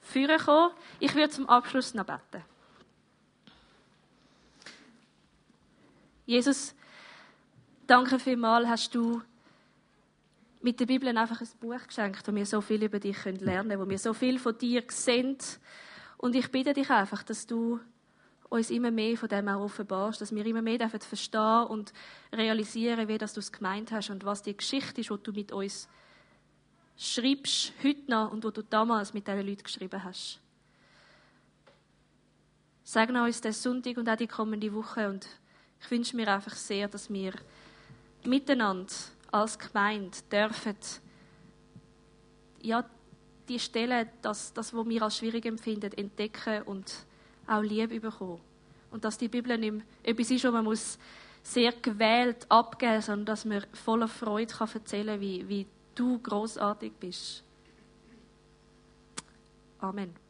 führen 0.01 0.39
kommen. 0.39 0.71
Ich 0.99 1.15
würde 1.15 1.29
zum 1.29 1.49
Abschluss 1.49 1.93
noch 1.93 2.05
beten. 2.05 2.43
Jesus, 6.25 6.73
danke 7.87 8.19
vielmals, 8.19 8.67
hast 8.67 8.95
du 8.95 9.21
mit 10.61 10.79
der 10.79 10.85
Bibel 10.85 11.15
einfach 11.17 11.41
ein 11.41 11.47
Buch 11.59 11.87
geschenkt, 11.87 12.27
wo 12.27 12.33
wir 12.33 12.45
so 12.45 12.61
viel 12.61 12.83
über 12.83 12.99
dich 12.99 13.25
lernen 13.25 13.69
können, 13.69 13.79
wo 13.79 13.89
wir 13.89 13.97
so 13.97 14.13
viel 14.13 14.39
von 14.39 14.57
dir 14.57 14.83
sehen. 14.87 15.37
Und 16.17 16.35
ich 16.35 16.49
bitte 16.51 16.73
dich 16.73 16.89
einfach, 16.89 17.23
dass 17.23 17.45
du 17.45 17.79
uns 18.49 18.69
immer 18.69 18.91
mehr 18.91 19.17
von 19.17 19.27
dem 19.27 19.47
auch 19.49 19.61
offenbarst, 19.61 20.21
dass 20.21 20.33
wir 20.33 20.45
immer 20.45 20.61
mehr 20.61 20.89
verstehen 20.89 21.65
und 21.67 21.91
realisieren, 22.31 23.07
wie 23.07 23.17
du 23.17 23.25
es 23.25 23.51
gemeint 23.51 23.91
hast 23.91 24.09
und 24.09 24.23
was 24.23 24.43
die 24.43 24.55
Geschichte 24.55 25.01
ist, 25.01 25.09
die 25.09 25.23
du 25.23 25.31
mit 25.33 25.51
uns 25.51 25.89
schreibst, 26.95 27.73
heute 27.83 28.09
noch 28.09 28.31
und 28.31 28.43
wo 28.43 28.51
du 28.51 28.61
damals 28.61 29.13
mit 29.13 29.27
diesen 29.27 29.45
Leuten 29.45 29.63
geschrieben 29.63 30.03
hast. 30.03 30.39
Segne 32.83 33.23
uns 33.23 33.41
den 33.41 33.53
Sonntag 33.53 33.97
und 33.97 34.07
auch 34.07 34.15
die 34.15 34.27
kommende 34.27 34.73
Woche 34.73 35.09
und 35.09 35.27
ich 35.81 35.91
wünsche 35.91 36.15
mir 36.15 36.31
einfach 36.33 36.55
sehr, 36.55 36.87
dass 36.87 37.11
wir 37.11 37.33
miteinander 38.25 38.93
als 39.31 39.57
Gemeinde 39.57 40.17
dürfen 40.31 40.77
ja, 42.61 42.85
die 43.49 43.59
Stellen, 43.59 44.07
das, 44.21 44.53
das, 44.53 44.73
was 44.73 44.87
wir 44.87 45.01
als 45.01 45.17
schwierig 45.17 45.45
empfinden, 45.45 45.91
entdecken 45.93 46.63
und 46.63 47.05
auch 47.45 47.61
Liebe 47.61 47.99
bekommen. 47.99 48.39
Und 48.91 49.03
dass 49.03 49.17
die 49.17 49.27
Bibel 49.27 49.57
nicht 49.57 49.73
mehr 49.73 49.83
etwas 50.03 50.31
ist, 50.31 50.45
wo 50.45 50.51
man 50.51 50.63
muss 50.63 50.97
sehr 51.41 51.73
gewählt 51.73 52.45
abgeben 52.49 52.95
muss, 52.95 53.05
sondern 53.07 53.25
dass 53.25 53.45
man 53.45 53.65
voller 53.73 54.07
Freude 54.07 54.53
kann 54.53 54.69
erzählen 54.73 55.07
kann, 55.07 55.21
wie, 55.21 55.47
wie 55.49 55.67
du 55.93 56.19
großartig 56.19 56.93
bist. 56.93 57.43
Amen. 59.79 60.22